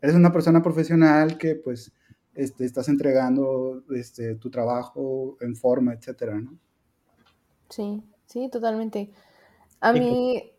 [0.00, 1.92] eres una persona profesional que, pues,
[2.34, 6.58] este, estás entregando este, tu trabajo en forma, etcétera, ¿no?
[7.68, 9.10] Sí, sí, totalmente.
[9.80, 10.52] A mí,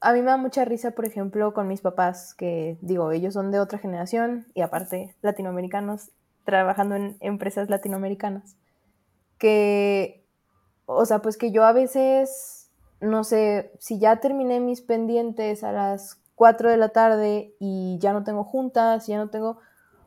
[0.00, 3.50] a mí me da mucha risa, por ejemplo, con mis papás, que digo, ellos son
[3.50, 6.10] de otra generación y aparte latinoamericanos,
[6.44, 8.56] trabajando en empresas latinoamericanas,
[9.38, 10.19] que,
[10.96, 12.70] o sea, pues que yo a veces,
[13.00, 18.12] no sé, si ya terminé mis pendientes a las 4 de la tarde y ya
[18.12, 19.58] no tengo juntas, ya no tengo,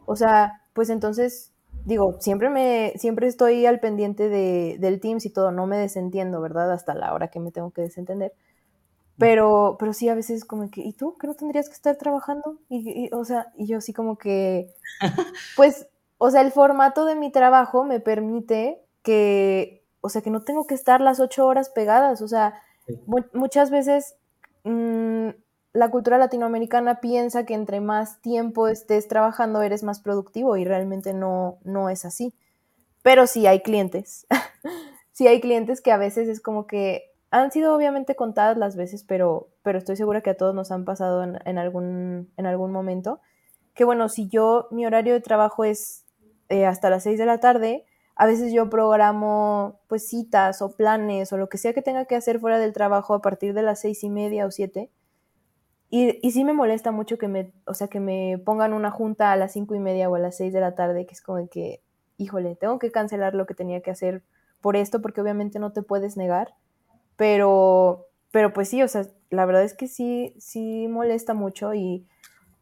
[0.06, 1.54] o sea, pues entonces
[1.86, 6.42] digo, siempre me, siempre estoy al pendiente de, del Teams y todo, no me desentiendo,
[6.42, 6.72] ¿verdad?
[6.72, 8.34] Hasta la hora que me tengo que desentender.
[9.18, 11.16] Pero, pero sí, a veces como que, ¿y tú?
[11.18, 12.58] ¿Que no tendrías que estar trabajando?
[12.70, 14.74] Y, o sea, y yo sí como que,
[15.56, 20.42] pues, o sea, el formato de mi trabajo me permite que, o sea, que no
[20.42, 22.62] tengo que estar las ocho horas pegadas, o sea,
[23.34, 24.16] muchas veces
[24.64, 25.30] mmm,
[25.74, 31.14] la cultura latinoamericana piensa que entre más tiempo estés trabajando eres más productivo y realmente
[31.14, 32.34] no, no es así.
[33.02, 34.28] Pero sí hay clientes.
[35.12, 39.04] sí hay clientes que a veces es como que han sido obviamente contadas las veces,
[39.04, 43.20] pero, pero estoy segura que a todos nos han pasado en, algún, en algún momento.
[43.74, 46.06] Que bueno, si yo, mi horario de trabajo es
[46.50, 47.86] eh, hasta las 6 de la tarde,
[48.16, 52.16] a veces yo programo pues citas o planes o lo que sea que tenga que
[52.16, 54.92] hacer fuera del trabajo a partir de las seis y media o siete.
[55.90, 59.32] Y, y, sí me molesta mucho que me, o sea, que me pongan una junta
[59.32, 61.48] a las cinco y media o a las seis de la tarde, que es como
[61.50, 61.84] que,
[62.18, 64.24] híjole, tengo que cancelar lo que tenía que hacer
[64.60, 66.56] por esto, porque obviamente no te puedes negar,
[67.16, 72.08] pero, pero pues sí, o sea, la verdad es que sí, sí molesta mucho y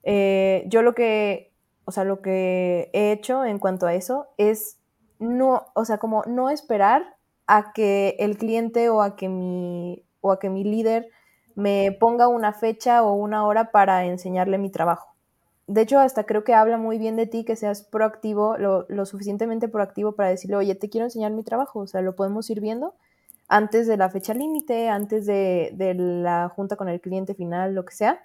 [0.03, 1.53] eh, yo lo que,
[1.85, 4.80] o sea, lo que he hecho en cuanto a eso es
[5.21, 7.15] no, o sea, como no esperar
[7.45, 11.09] a que el cliente o a que mi, o a que mi líder
[11.53, 15.09] me ponga una fecha o una hora para enseñarle mi trabajo.
[15.67, 19.67] De hecho, hasta creo que habla muy bien de ti que seas proactivo, lo, suficientemente
[19.67, 22.95] proactivo para decirle, oye, te quiero enseñar mi trabajo, o sea, lo podemos ir viendo
[23.47, 27.93] antes de la fecha límite, antes de, la junta con el cliente final, lo que
[27.93, 28.19] sea.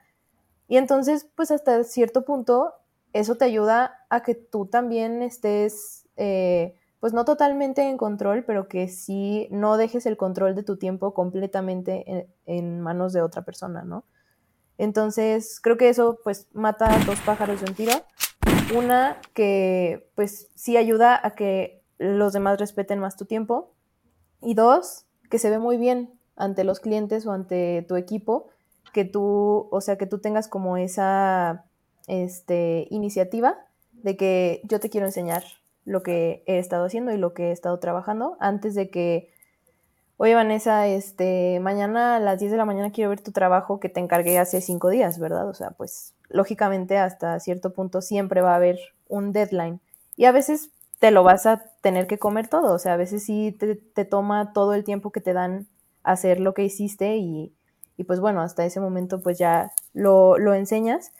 [0.66, 2.72] Y entonces, pues hasta cierto punto,
[3.12, 8.68] eso te ayuda a que tú también estés eh, pues no totalmente en control, pero
[8.68, 13.82] que sí no dejes el control de tu tiempo completamente en, manos de otra persona,
[13.82, 14.04] ¿no?
[14.78, 17.92] Entonces, creo que eso pues mata dos pájaros de un tiro.
[18.76, 23.72] Una, que pues sí ayuda a que los demás respeten más tu tiempo.
[24.42, 28.48] Y dos, que se ve muy bien ante los clientes o ante tu equipo,
[28.92, 31.64] que tú, o sea, que tú tengas como esa
[32.06, 33.58] este, iniciativa
[33.92, 35.44] de que yo te quiero enseñar
[35.86, 38.36] lo que he estado haciendo y lo que he estado trabajando.
[38.40, 39.30] Antes de que,
[40.18, 43.88] oye Vanessa, este, mañana a las 10 de la mañana quiero ver tu trabajo que
[43.88, 45.48] te encargué hace cinco días, ¿verdad?
[45.48, 48.78] O sea, pues lógicamente hasta cierto punto siempre va a haber
[49.08, 49.80] un deadline.
[50.16, 53.24] Y a veces te lo vas a tener que comer todo, o sea, a veces
[53.24, 55.68] sí te, toma todo el tiempo que te dan
[56.02, 57.54] hacer lo que hiciste y,
[57.96, 61.12] y pues bueno, hasta ese momento pues ya lo, lo enseñas,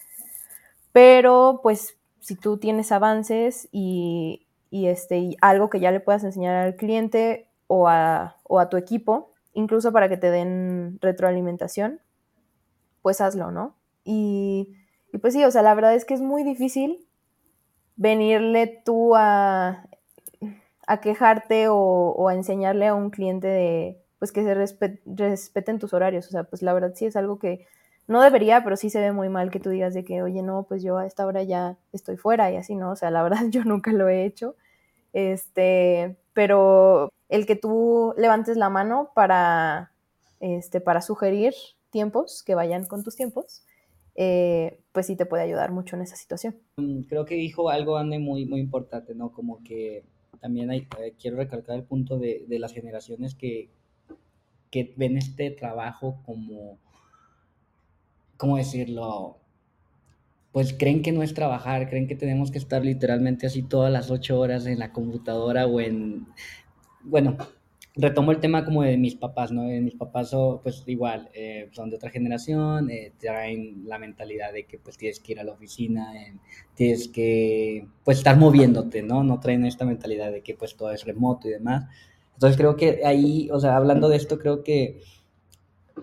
[0.93, 4.46] pero pues si tú tienes avances y,
[4.77, 8.37] y, este, algo que ya le puedas enseñar al cliente o a,
[8.71, 12.01] tu equipo, incluso para que te den retroalimentación,
[13.01, 13.75] pues hazlo, ¿no?
[14.05, 14.75] Y,
[15.23, 17.07] pues sí, o sea, la verdad es que es muy difícil
[17.97, 19.89] venirle tú a,
[20.87, 26.27] a quejarte o, a enseñarle a un cliente de, pues que se respeten tus horarios.
[26.27, 27.67] O sea, pues la verdad sí es algo que
[28.09, 30.65] no debería, pero sí se ve muy mal que tú digas de que, oye, no,
[30.65, 32.91] pues yo a esta hora ya estoy fuera y así, ¿no?
[32.93, 34.55] O sea, la verdad yo nunca lo he hecho.
[35.17, 39.91] Este, pero el que tú levantes la mano para,
[40.41, 41.55] este, para sugerir
[41.89, 43.65] tiempos que vayan con tus tiempos,
[44.15, 46.57] eh, pues sí te puede ayudar mucho en esa situación.
[46.77, 49.33] Mm, creo que dijo algo, Anne, muy, muy importante, ¿no?
[49.33, 50.05] Como que
[50.39, 53.71] también hay, eh, quiero recalcar el punto de, de las generaciones que,
[54.71, 56.77] que ven este trabajo como,
[58.37, 59.39] ¿cómo decirlo?
[60.57, 64.11] Pues creen que no es trabajar, creen que tenemos que estar literalmente así todas las
[64.11, 66.29] ocho horas en la computadora o en,
[67.03, 67.37] bueno,
[67.95, 69.65] retomo el tema como de mis papás, ¿no?
[69.65, 74.55] De mis papás son, pues igual, eh, son de otra generación, eh, traen la mentalidad
[74.55, 76.33] de que pues tienes que ir a la oficina, eh,
[76.75, 79.23] tienes que pues estar moviéndote, ¿no?
[79.25, 81.85] No traen esta mentalidad de que pues todo es remoto y demás.
[82.33, 85.03] Entonces creo que ahí, o sea, hablando de esto, creo que,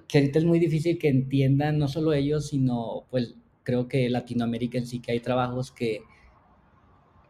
[0.07, 3.33] que ahorita es muy difícil que entiendan no solo ellos, sino pues
[3.63, 6.01] creo que Latinoamérica en sí que hay trabajos que,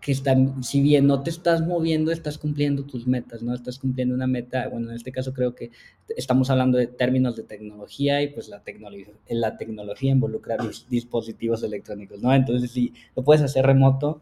[0.03, 3.53] que están, si bien no te estás moviendo, estás cumpliendo tus metas, ¿no?
[3.53, 5.71] Estás cumpliendo una meta, bueno, en este caso creo que
[6.17, 10.57] estamos hablando de términos de tecnología y pues la tecnología, la tecnología involucra
[10.89, 12.34] dispositivos electrónicos, ¿no?
[12.34, 14.21] Entonces, si lo puedes hacer remoto,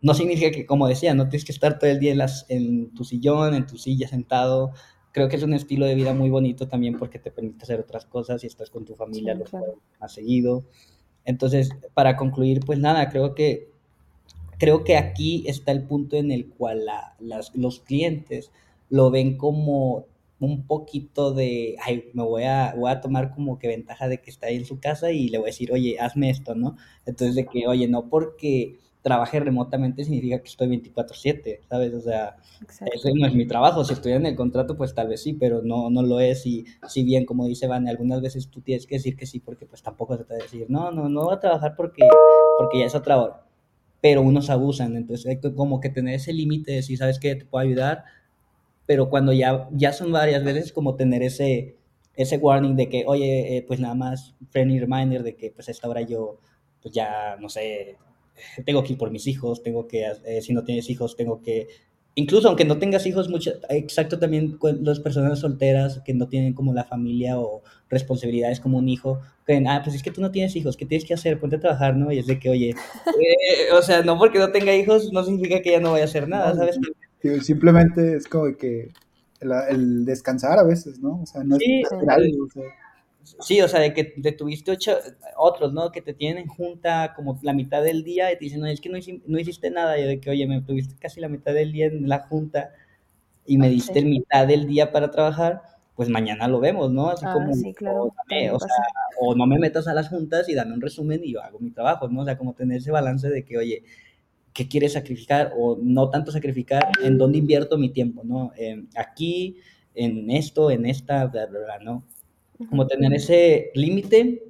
[0.00, 2.92] no significa que, como decía, no tienes que estar todo el día en, las, en
[2.92, 4.72] tu sillón, en tu silla sentado.
[5.12, 8.06] Creo que es un estilo de vida muy bonito también porque te permite hacer otras
[8.06, 9.44] cosas y estás con tu familia lo
[10.00, 10.64] más seguido.
[11.24, 13.72] Entonces, para concluir, pues nada, creo que
[14.58, 16.86] creo que aquí está el punto en el cual
[17.18, 18.52] los clientes
[18.90, 20.06] lo ven como
[20.38, 24.30] un poquito de, ay, me voy a, voy a tomar como que ventaja de que
[24.30, 26.76] está ahí en su casa y le voy a decir, oye, hazme esto, ¿no?
[27.06, 31.92] Entonces de que, oye, no porque trabaje remotamente significa que estoy 24/7, ¿sabes?
[31.94, 32.36] O sea,
[32.92, 33.84] ese no es mi trabajo.
[33.84, 36.46] Si estoy en el contrato, pues tal vez sí, pero no, no lo es.
[36.46, 39.66] Y si bien, como dice Van, algunas veces tú tienes que decir que sí, porque
[39.66, 42.06] pues tampoco se te va a decir, no, no, no voy a trabajar porque,
[42.58, 43.42] porque ya es otra hora
[44.02, 44.96] pero unos abusan.
[44.96, 47.36] Entonces hay que como que tener ese límite de decir, ¿sabes qué?
[47.36, 48.04] Te puedo ayudar,
[48.84, 51.76] pero cuando ya, ya son varias veces, como tener ese,
[52.14, 55.70] ese warning de que, oye, eh, pues nada más friendly reminder de que pues a
[55.70, 56.40] esta hora yo,
[56.82, 57.96] pues ya, no sé,
[58.64, 61.68] tengo que ir por mis hijos, tengo que, eh, si no tienes hijos, tengo que
[62.14, 66.72] incluso aunque no tengas hijos, mucho, exacto también las personas solteras que no tienen como
[66.72, 70.54] la familia o responsabilidades como un hijo, creen, ah, pues es que tú no tienes
[70.56, 71.38] hijos, ¿qué tienes que hacer?
[71.38, 72.12] Ponte a trabajar, ¿no?
[72.12, 75.62] Y es de que, oye, eh, o sea, no porque no tenga hijos no significa
[75.62, 76.78] que ya no vaya a hacer nada, ¿sabes?
[77.42, 78.90] simplemente es como que
[79.40, 81.20] el, descansar a veces, ¿no?
[81.22, 82.64] O sea, no es natural, o sea,
[83.40, 84.96] Sí, o sea, de que te tuviste ocho,
[85.36, 85.92] otros, ¿no?
[85.92, 88.88] Que te tienen junta como la mitad del día y te dicen, no, es que
[88.88, 89.98] no, hiciste, nada.
[89.98, 92.72] Y de que, oye, me tuviste casi la mitad del día en la junta
[93.46, 95.62] y me diste mitad del día para trabajar,
[95.94, 97.08] pues mañana lo vemos, ¿no?
[97.10, 98.04] Así ah, como, sí, claro.
[98.04, 98.68] o, sea,
[99.20, 101.70] o no me metas a las juntas y dame un resumen y yo hago mi
[101.70, 102.22] trabajo, ¿no?
[102.22, 103.84] O sea, como tener ese balance de que, oye,
[104.52, 105.52] ¿qué quieres sacrificar?
[105.56, 108.52] O no tanto sacrificar, ¿en dónde invierto mi tiempo, ¿no?
[108.96, 109.56] aquí,
[109.94, 112.04] en esto, en esta, bla, bla, bla, ¿no?
[112.68, 114.42] Como tener ese límite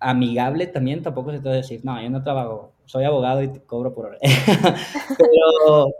[0.00, 3.48] amigable también, tampoco se te va a decir, no, yo no trabajo, soy abogado y
[3.48, 4.18] te cobro por hora.
[5.18, 5.92] Pero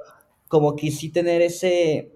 [0.49, 2.12] como que sí tener ese,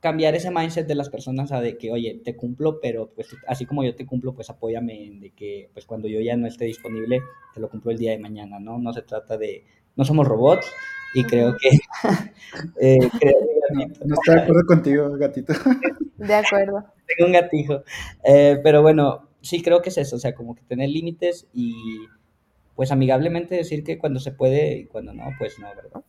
[0.00, 3.66] cambiar ese mindset de las personas a de que, oye, te cumplo, pero pues así
[3.66, 6.64] como yo te cumplo, pues apóyame en de que pues cuando yo ya no esté
[6.64, 7.20] disponible,
[7.52, 8.78] te lo cumplo el día de mañana, ¿no?
[8.78, 9.64] No se trata de,
[9.96, 10.66] no somos robots
[11.14, 11.68] y creo que...
[12.80, 13.10] eh,
[14.04, 15.52] no, estoy de acuerdo contigo, gatito.
[16.16, 16.84] De acuerdo.
[17.06, 17.84] Tengo un gatito.
[18.24, 21.74] Eh, pero bueno, sí creo que es eso, o sea, como que tener límites y
[22.74, 26.02] pues amigablemente decir que cuando se puede y cuando no, pues no, ¿verdad?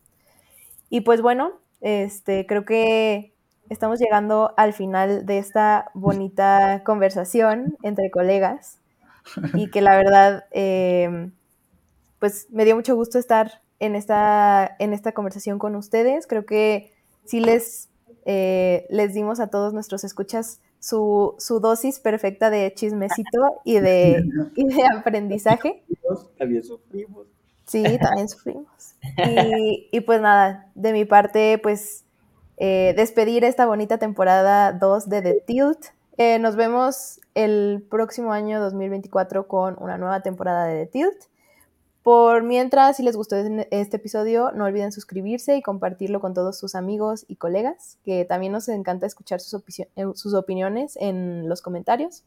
[0.90, 3.32] Y pues bueno, este, creo que
[3.70, 8.78] estamos llegando al final de esta bonita conversación entre colegas
[9.54, 11.30] y que la verdad, eh,
[12.18, 16.26] pues me dio mucho gusto estar en esta, en esta conversación con ustedes.
[16.26, 16.92] Creo que
[17.24, 17.88] sí les,
[18.24, 24.24] eh, les dimos a todos nuestros escuchas su, dosis perfecta de chismecito y de,
[24.56, 25.82] de aprendizaje.
[26.36, 27.26] También sufrimos.
[27.66, 28.94] Sí, también sufrimos.
[29.92, 32.04] Y, pues nada, de mi parte, pues
[32.56, 35.78] eh, despedir esta bonita temporada 2 de The Tilt.
[36.16, 41.24] Eh, nos vemos el próximo año 2024 con una nueva temporada de The Tilt.
[42.08, 46.74] Por mientras, si les gustó este episodio, no olviden suscribirse y compartirlo con todos sus
[46.74, 52.24] amigos y colegas, que también nos encanta escuchar sus, eh, sus opiniones en los comentarios.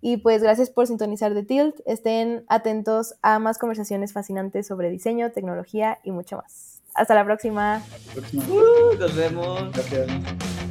[0.00, 1.80] Y pues gracias por sintonizar The Tilt.
[1.84, 6.80] Estén atentos a más conversaciones fascinantes sobre diseño, tecnología y mucho más.
[6.94, 7.82] Hasta la próxima.
[8.48, 9.70] Uh, nos vemos.
[9.72, 10.69] Gracias.